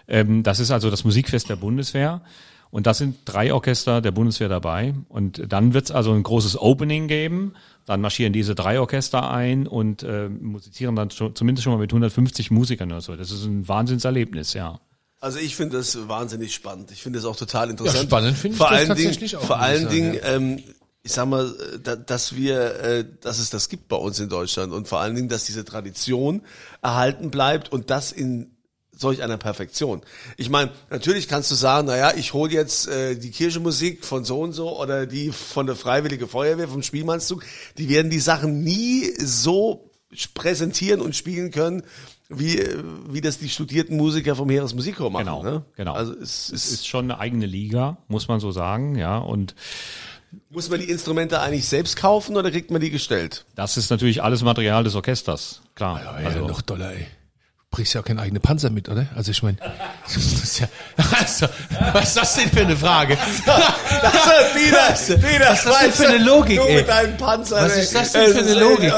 [0.08, 2.22] Ähm, das ist also das Musikfest der Bundeswehr.
[2.72, 4.96] Und da sind drei Orchester der Bundeswehr dabei.
[5.10, 7.54] Und dann wird es also ein großes Opening geben.
[7.86, 11.92] Dann marschieren diese drei Orchester ein und äh, musizieren dann schon, zumindest schon mal mit
[11.92, 13.16] 150 Musikern oder so.
[13.16, 14.80] Das ist ein Wahnsinnserlebnis, ja.
[15.20, 16.92] Also ich finde das wahnsinnig spannend.
[16.92, 18.06] Ich finde das auch total interessant.
[18.06, 20.64] spannend finde ich vor das allen tatsächlich Dingen, auch, Vor allen Dingen, ähm,
[21.04, 24.30] ich sag mal, äh, da, dass wir, äh, dass es das gibt bei uns in
[24.30, 26.42] Deutschland und vor allen Dingen, dass diese Tradition
[26.82, 28.52] erhalten bleibt und das in
[29.02, 30.02] solch einer Perfektion.
[30.38, 34.42] Ich meine, natürlich kannst du sagen, naja, ich hole jetzt äh, die Kirchenmusik von so
[34.42, 37.44] und so oder die von der Freiwillige Feuerwehr, vom Spielmannszug,
[37.78, 39.90] die werden die Sachen nie so
[40.34, 41.84] präsentieren und spielen können,
[42.30, 45.26] wie, äh, wie das die studierten Musiker vom Heeresmusikchor machen.
[45.26, 45.66] Genau, ne?
[45.76, 45.94] genau.
[45.94, 49.18] Also es, Es es ist schon eine eigene Liga, muss man so sagen, ja.
[49.18, 49.56] Und
[50.50, 53.46] muss man die Instrumente eigentlich selbst kaufen oder kriegt man die gestellt?
[53.56, 56.02] Das ist natürlich alles Material des Orchesters, klar.
[56.02, 57.08] Ja, also, noch doller, ey.
[57.72, 59.06] Du bringst ja auch keinen eigenen Panzer mit, oder?
[59.16, 59.56] Also ich meine,
[60.04, 60.68] das ja,
[61.18, 61.46] also,
[61.94, 63.16] was ist das denn für eine Frage?
[63.16, 63.64] Peter,
[64.54, 66.76] Peter, Was ist das denn für eine Logik, du ey?
[66.76, 67.62] mit deinem Panzer.
[67.62, 67.84] Was ey.
[67.84, 68.92] ist das denn für eine Logik?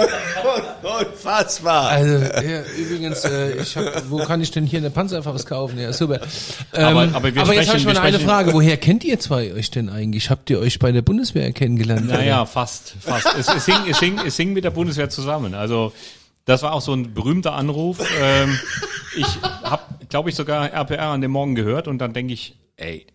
[0.82, 1.90] Unfassbar.
[1.90, 5.78] Also, ja, übrigens, äh, ich hab, wo kann ich denn hier eine Panzerfaust kaufen?
[5.80, 6.20] Ja, super.
[6.74, 8.54] Ähm, Aber- aber wir jetzt sprechen- habe ich mal eine Frage.
[8.54, 10.32] Woher kennt ihr zwei euch denn eigentlich?
[10.32, 12.08] Habt ihr euch bei der Bundeswehr kennengelernt?
[12.08, 13.28] naja, fast, fast.
[13.38, 15.54] es, es, hing, es, hing, es hing mit der Bundeswehr zusammen.
[15.54, 15.94] Also
[16.46, 18.00] das war auch so ein berühmter Anruf.
[18.22, 18.58] Ähm,
[19.16, 19.28] ich
[19.64, 23.06] habe, glaube ich, sogar RPR an dem Morgen gehört und dann denke ich, ey,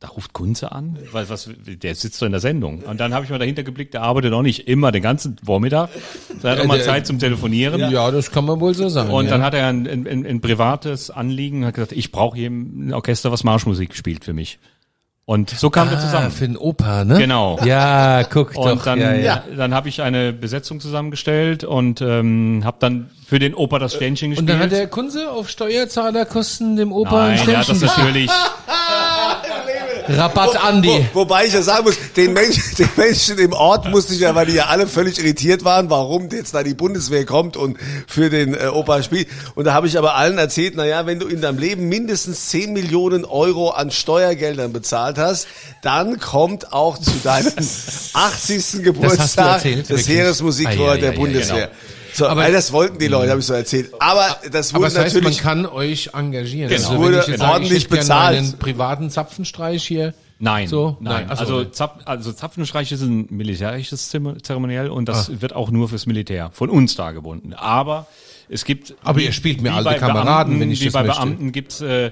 [0.00, 2.80] da ruft Kunze an, weil was, der sitzt so in der Sendung.
[2.80, 5.88] Und dann habe ich mal dahinter geblickt, der arbeitet auch nicht immer den ganzen Vormittag.
[6.42, 7.90] Der hat auch mal der- Zeit zum Telefonieren.
[7.90, 9.10] Ja, das kann man wohl so sagen.
[9.10, 9.30] Und ja.
[9.30, 12.50] dann hat er ein, ein, ein, ein privates Anliegen und hat gesagt, ich brauche hier
[12.50, 14.58] ein Orchester, was Marschmusik spielt für mich.
[15.26, 16.30] Und so kamen wir Ah, zusammen.
[16.30, 17.16] für den Opa, ne?
[17.16, 17.58] Genau.
[17.64, 18.84] Ja, guck Und doch.
[18.84, 19.42] dann, ja, ja.
[19.56, 24.32] dann habe ich eine Besetzung zusammengestellt und ähm, habe dann für den Opa das Ständchen
[24.32, 24.50] Und gespielt.
[24.50, 28.30] dann hat der Kunze auf Steuerzahlerkosten dem Opa ein Nein, der hat das Ständchen natürlich.
[30.08, 30.88] Rabatt Andi.
[31.12, 34.34] Wo, wobei ich ja sagen muss, den Menschen, den Menschen im Ort musste ich ja,
[34.34, 38.30] weil die ja alle völlig irritiert waren, warum jetzt da die Bundeswehr kommt und für
[38.30, 39.28] den äh, Opa spielt.
[39.54, 42.48] Und da habe ich aber allen erzählt, na ja, wenn du in deinem Leben mindestens
[42.50, 45.46] 10 Millionen Euro an Steuergeldern bezahlt hast,
[45.82, 47.52] dann kommt auch zu deinem
[48.12, 48.82] 80.
[48.82, 50.08] Geburtstag erzählt, das?
[50.08, 51.66] Heeresmusikchor Ah, ja, der ja, ja, Bundeswehr.
[51.68, 51.78] genau.
[52.14, 53.92] So, Aber- weil das wollten die Leute, habe ich so erzählt.
[53.98, 56.70] Aber das wurde Aber das heißt, man natürlich kann euch engagieren.
[56.70, 56.90] Genau.
[56.92, 58.38] wenn Wurde ich jetzt sage, ordentlich ich hätte gerne bezahlt.
[58.38, 60.14] einen privaten Zapfenstreich hier.
[60.38, 60.96] Nein, So?
[61.00, 61.26] nein.
[61.28, 61.70] Nein, also, okay.
[61.72, 64.10] Zap, also Zapfenstreich ist ein militärisches
[64.42, 65.40] Zeremoniell und das Ah.
[65.40, 67.54] wird auch nur fürs Militär von uns dargebunden.
[67.54, 68.06] Aber
[68.48, 68.94] es gibt.
[69.02, 71.20] Aber ihr spielt mir alte Kameraden, Beamten, wenn ich wie das bei möchte.
[71.20, 72.10] Beamten gibt's äh,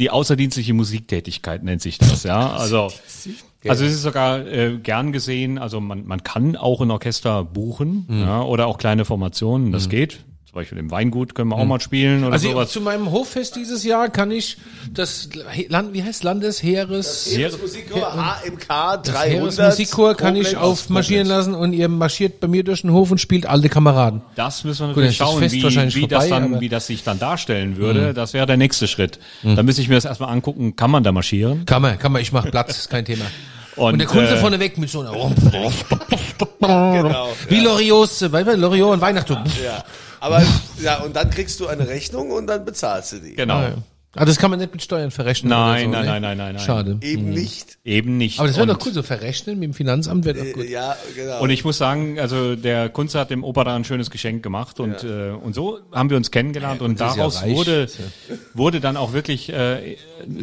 [0.00, 2.52] die außerdienstliche Musiktätigkeit nennt sich das, ja.
[2.54, 2.90] Also
[3.68, 5.58] also es ist sogar äh, gern gesehen.
[5.58, 8.22] Also man man kann auch ein Orchester buchen Mhm.
[8.22, 9.70] ja, oder auch kleine Formationen.
[9.70, 10.24] Das geht.
[10.50, 12.70] Zum Beispiel im Weingut können wir auch mal spielen oder Also sowas.
[12.72, 14.56] zu meinem Hoffest dieses Jahr kann ich
[14.92, 15.28] das
[15.68, 17.28] Land, wie heißt Landesheeres?
[17.32, 19.28] Heeresmusikchor HMK Das 300.
[19.28, 23.46] Heeresmusikchor kann ich aufmarschieren lassen und ihr marschiert bei mir durch den Hof und spielt
[23.46, 24.22] alte Kameraden.
[24.34, 26.86] Das müssen wir Gut, natürlich ist schauen, wie, wie, das vorbei, dann, aber- wie das
[26.88, 28.12] sich dann darstellen würde.
[28.12, 29.20] Das wäre der nächste Schritt.
[29.44, 31.64] Da müsste ich mir das erstmal angucken, kann man da marschieren?
[31.64, 33.24] Kann man, kann man, ich mach Platz, ist kein Thema.
[33.76, 35.12] Und, Und, der Kunde äh, vorne weg mit so einer
[36.60, 37.28] Genau.
[37.48, 39.38] Wie äh, weißt du, Loriot und Weihnachten.
[39.64, 39.84] Ja.
[40.20, 40.42] Aber,
[40.80, 43.34] ja, und dann kriegst du eine Rechnung und dann bezahlst du die.
[43.34, 43.72] Genau.
[44.16, 45.50] Ah, das kann man nicht mit Steuern verrechnen.
[45.50, 46.10] Nein, oder so, nein, ne?
[46.10, 46.64] nein, nein, nein, nein.
[46.64, 46.98] Schade.
[47.00, 47.78] Eben nicht.
[47.84, 48.40] Eben nicht.
[48.40, 50.68] Aber das wäre Und- doch cool, so verrechnen mit dem Finanzamt wäre doch gut.
[50.68, 51.40] Ja, genau.
[51.40, 54.80] Und ich muss sagen, also der Kunze hat dem Opa da ein schönes Geschenk gemacht
[54.80, 57.54] und äh, und so haben wir uns kennengelernt und ja daraus reich.
[57.54, 57.86] wurde
[58.52, 59.96] wurde dann auch wirklich äh,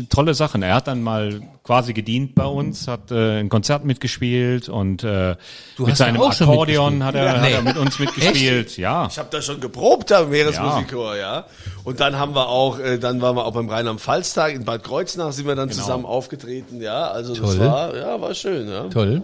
[0.09, 0.63] tolle Sachen.
[0.63, 5.36] Er hat dann mal quasi gedient bei uns, hat äh, ein Konzert mitgespielt und äh,
[5.78, 7.34] mit ja seinem Akkordeon hat er, Ja.
[7.34, 7.51] hat Nee.
[7.51, 8.78] er mit uns mitgespielt.
[8.78, 9.07] Ja.
[9.11, 11.45] Ich habe da schon geprobt am Meeresmusikchor, ja.
[11.84, 15.32] Und dann haben wir auch, äh, dann waren wir auch beim Rheinland-Pfalz-Tag in Bad Kreuznach,
[15.32, 17.10] sind wir dann zusammen aufgetreten, ja.
[17.10, 17.60] Also das Toll.
[17.60, 18.88] war, ja, war schön, ja.
[18.89, 19.24] Toll.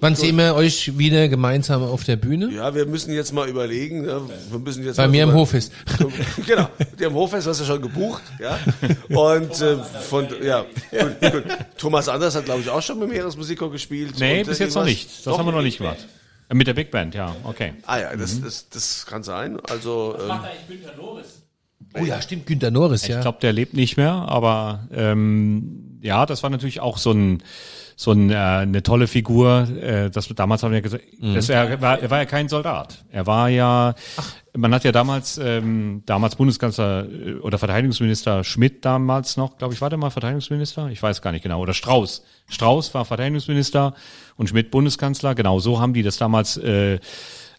[0.00, 2.50] Wann sehen wir euch wieder gemeinsam auf der Bühne?
[2.50, 4.22] Ja, wir müssen jetzt mal überlegen, ne?
[4.50, 5.72] wir müssen jetzt Bei mal mir im Hofest.
[6.46, 6.68] genau,
[6.98, 8.58] der im Hoffest hast du schon gebucht, ja.
[9.14, 9.76] Und äh,
[10.08, 11.44] von ja, gut, gut.
[11.76, 14.14] Thomas Anders hat glaube ich auch schon mit dem Meeresmusikchor gespielt.
[14.18, 15.10] Nee, Und, bis jetzt noch nicht.
[15.10, 15.38] Das Doch?
[15.38, 15.98] haben wir noch nicht gemacht.
[16.52, 17.74] Mit der Big Band, ja, okay.
[17.86, 19.60] Ah ja, das, das, das kann sein.
[19.68, 20.40] Also ähm,
[21.98, 23.16] Oh ja, stimmt, Günter Norris, ja.
[23.16, 27.42] Ich glaube, der lebt nicht mehr, aber ähm, ja, das war natürlich auch so ein
[27.96, 29.68] so ein, äh, eine tolle Figur.
[29.78, 31.34] Äh, das damals haben wir gesagt, Mhm.
[31.34, 33.04] das, er, war, er war ja kein Soldat.
[33.10, 33.94] Er war ja,
[34.56, 39.82] man hat ja damals ähm, damals Bundeskanzler äh, oder Verteidigungsminister Schmidt damals noch, glaube ich,
[39.82, 40.88] war der mal Verteidigungsminister?
[40.88, 41.60] Ich weiß gar nicht genau.
[41.60, 42.24] Oder Strauß.
[42.48, 43.92] Strauß war Verteidigungsminister
[44.36, 45.34] und Schmidt Bundeskanzler.
[45.34, 47.00] Genau so haben die das damals äh,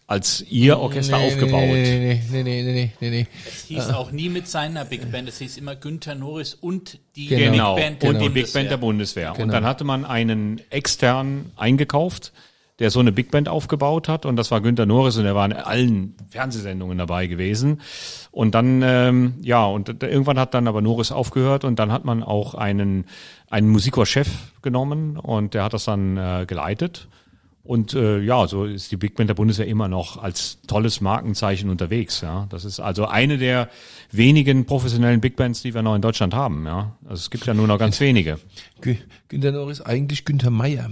[0.06, 1.60] als ihr Orchester Nee, aufgebaut.
[1.62, 3.26] Nee, nee, nee, nee, nee, nee, nee.
[3.46, 7.26] Es hieß auch nie mit seiner Big Band, es hieß immer Günther Norris und die
[7.28, 8.60] Genau, Big Band der und die Big Bundeswehr.
[8.62, 9.30] Band der Bundeswehr.
[9.32, 9.52] Und Genau.
[9.52, 12.32] dann hatte man einen extern eingekauft,
[12.78, 15.46] der so eine Big Band aufgebaut hat und das war Günter Norris und er war
[15.46, 17.80] in allen Fernsehsendungen dabei gewesen.
[18.32, 22.22] Und dann, ähm, ja, und irgendwann hat dann aber Norris aufgehört und dann hat man
[22.22, 23.04] auch einen,
[23.50, 24.28] einen Musikchorchef
[24.62, 27.08] genommen und der hat das dann äh, geleitet.
[27.64, 31.70] Und äh, ja, so ist die Big Band der Bundeswehr immer noch als tolles Markenzeichen
[31.70, 32.20] unterwegs.
[32.20, 33.68] Ja, das ist also eine der
[34.10, 36.66] wenigen professionellen Big Bands, die wir noch in Deutschland haben.
[36.66, 38.40] Ja, also es gibt ja nur noch ganz wenige.
[38.82, 38.98] Gü-
[39.28, 40.90] Günter Norris, eigentlich Günter Meier,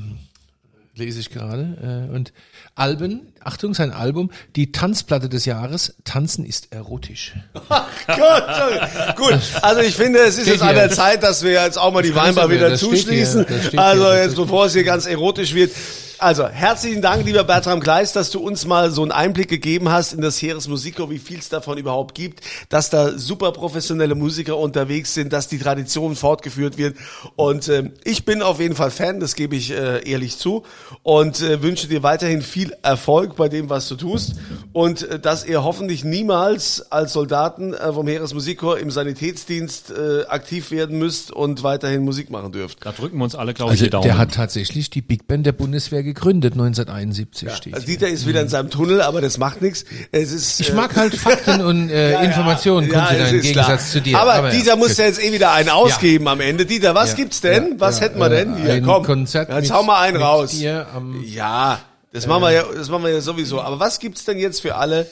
[0.94, 2.06] lese ich gerade.
[2.08, 2.32] Äh, Und
[2.76, 7.34] Alben, Achtung, sein Album, die Tanzplatte des Jahres, Tanzen ist erotisch.
[7.52, 7.66] Gut,
[8.06, 8.78] sorry.
[9.16, 9.40] gut.
[9.62, 12.02] Also ich finde, es ist Steht jetzt an der Zeit, dass wir jetzt auch mal
[12.04, 13.44] die Weinbar wieder hier, zuschließen.
[13.76, 15.72] Also hier, das jetzt, bevor es hier ganz erotisch wird.
[16.20, 20.12] Also herzlichen Dank, lieber Bertram Kleist, dass du uns mal so einen Einblick gegeben hast
[20.12, 25.14] in das Heeresmusikchor, wie viel es davon überhaupt gibt, dass da super professionelle Musiker unterwegs
[25.14, 26.98] sind, dass die Tradition fortgeführt wird.
[27.36, 30.64] Und ähm, ich bin auf jeden Fall Fan, das gebe ich äh, ehrlich zu.
[31.02, 34.34] Und äh, wünsche dir weiterhin viel Erfolg bei dem, was du tust.
[34.74, 40.70] Und äh, dass ihr hoffentlich niemals als Soldaten äh, vom Heeresmusikchor im Sanitätsdienst äh, aktiv
[40.70, 42.84] werden müsst und weiterhin Musik machen dürft.
[42.84, 44.04] Da drücken wir uns alle, glaube ich, Also die Daumen.
[44.04, 47.96] der hat tatsächlich die Big Band der Bundeswehr gegründet, 1971 steht Also hier.
[47.98, 49.84] Dieter ist wieder in seinem Tunnel, aber das macht nichts.
[50.12, 52.24] Es ist, Ich äh, mag halt Fakten und äh, ja, ja.
[52.26, 53.78] Informationen, Ja, ja, im Gegensatz klar.
[53.78, 54.18] zu dir.
[54.20, 56.66] Aber, ja, Dieter muss ja jetzt eh wieder einen ausgeben am Ende.
[56.66, 57.64] Dieter, was Ja, gibt's denn?
[57.72, 58.56] ja, was ja, hätten wir äh, denn?
[58.56, 59.04] Hier, ein komm.
[59.04, 60.54] Konzert jetzt mit- hau mal einen raus.
[60.60, 61.80] ja,
[62.12, 63.60] das machen wir ja, das machen wir ja sowieso.
[63.60, 65.06] Aber was gibt's denn jetzt für alle,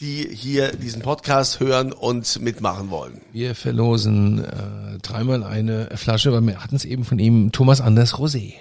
[0.00, 3.20] die hier diesen Podcast hören und mitmachen wollen?
[3.32, 8.14] Wir verlosen äh, dreimal eine Flasche, weil wir hatten es eben von ihm, Thomas Anders
[8.14, 8.54] Rosé.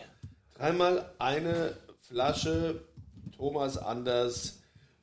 [0.63, 1.73] Einmal eine
[2.07, 2.79] Flasche
[3.35, 4.59] Thomas Anders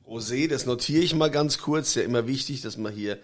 [0.07, 3.19] Rosé, das notiere ich mal ganz kurz, ja immer wichtig, dass man hier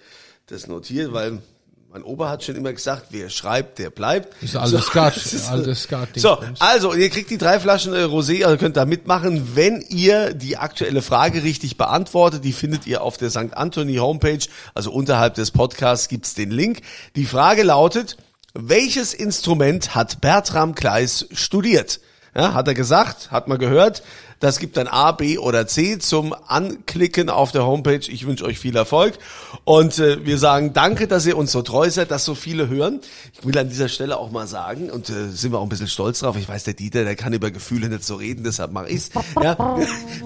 [0.45, 1.41] das notiert, weil
[1.89, 4.35] mein Opa hat schon immer gesagt, wer schreibt, der bleibt.
[4.39, 6.09] Das ist altes Skat, das ist- altes Skat.
[6.15, 10.35] So, also ihr kriegt die drei Flaschen äh, Rosé, also könnt da mitmachen, wenn ihr
[10.35, 12.43] die aktuelle Frage richtig beantwortet.
[12.43, 13.55] Die findet ihr auf der St.
[13.57, 16.81] Anthony Homepage, also unterhalb des Podcasts gibt's den Link.
[17.15, 18.15] Die Frage lautet,
[18.53, 21.99] welches Instrument hat Bertram Kleis studiert?
[22.37, 24.03] Ja, hat er gesagt, hat man gehört.
[24.39, 28.07] Das gibt dann A, B oder C zum Anklicken auf der Homepage.
[28.07, 29.17] Ich wünsche euch viel Erfolg.
[29.63, 33.01] Und äh, wir sagen danke, dass ihr uns so treu seid, dass so viele hören.
[33.33, 35.87] Ich will an dieser Stelle auch mal sagen, und äh, sind wir auch ein bisschen
[35.87, 38.89] stolz drauf, ich weiß, der Dieter, der kann über Gefühle nicht so reden, deshalb mache
[38.89, 39.09] ich's.
[39.41, 39.77] Ja,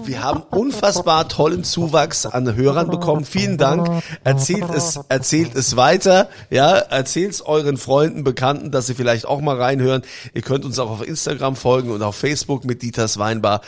[0.04, 3.24] wir haben unfassbar tollen Zuwachs an Hörern bekommen.
[3.24, 4.02] Vielen Dank.
[4.24, 6.28] Erzählt es, erzählt es weiter.
[6.50, 10.02] Ja, erzählt's euren Freunden, Bekannten, dass sie vielleicht auch mal reinhören.
[10.34, 13.62] Ihr könnt uns auch auf Instagram folgen und auf Facebook mit Dieters Weinbar.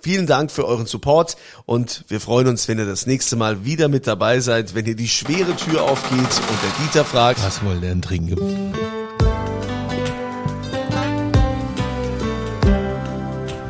[0.00, 1.36] Vielen Dank für euren Support
[1.66, 4.94] und wir freuen uns, wenn ihr das nächste Mal wieder mit dabei seid, wenn hier
[4.94, 6.28] die schwere Tür aufgeht und
[6.62, 8.72] der Dieter fragt, Was wollt ihr denn trinken?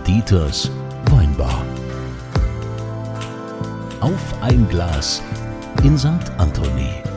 [0.07, 0.71] Dieters
[1.11, 1.65] Weinbar.
[4.01, 5.23] Auf ein Glas
[5.83, 6.31] in St.
[6.37, 7.08] Anthony.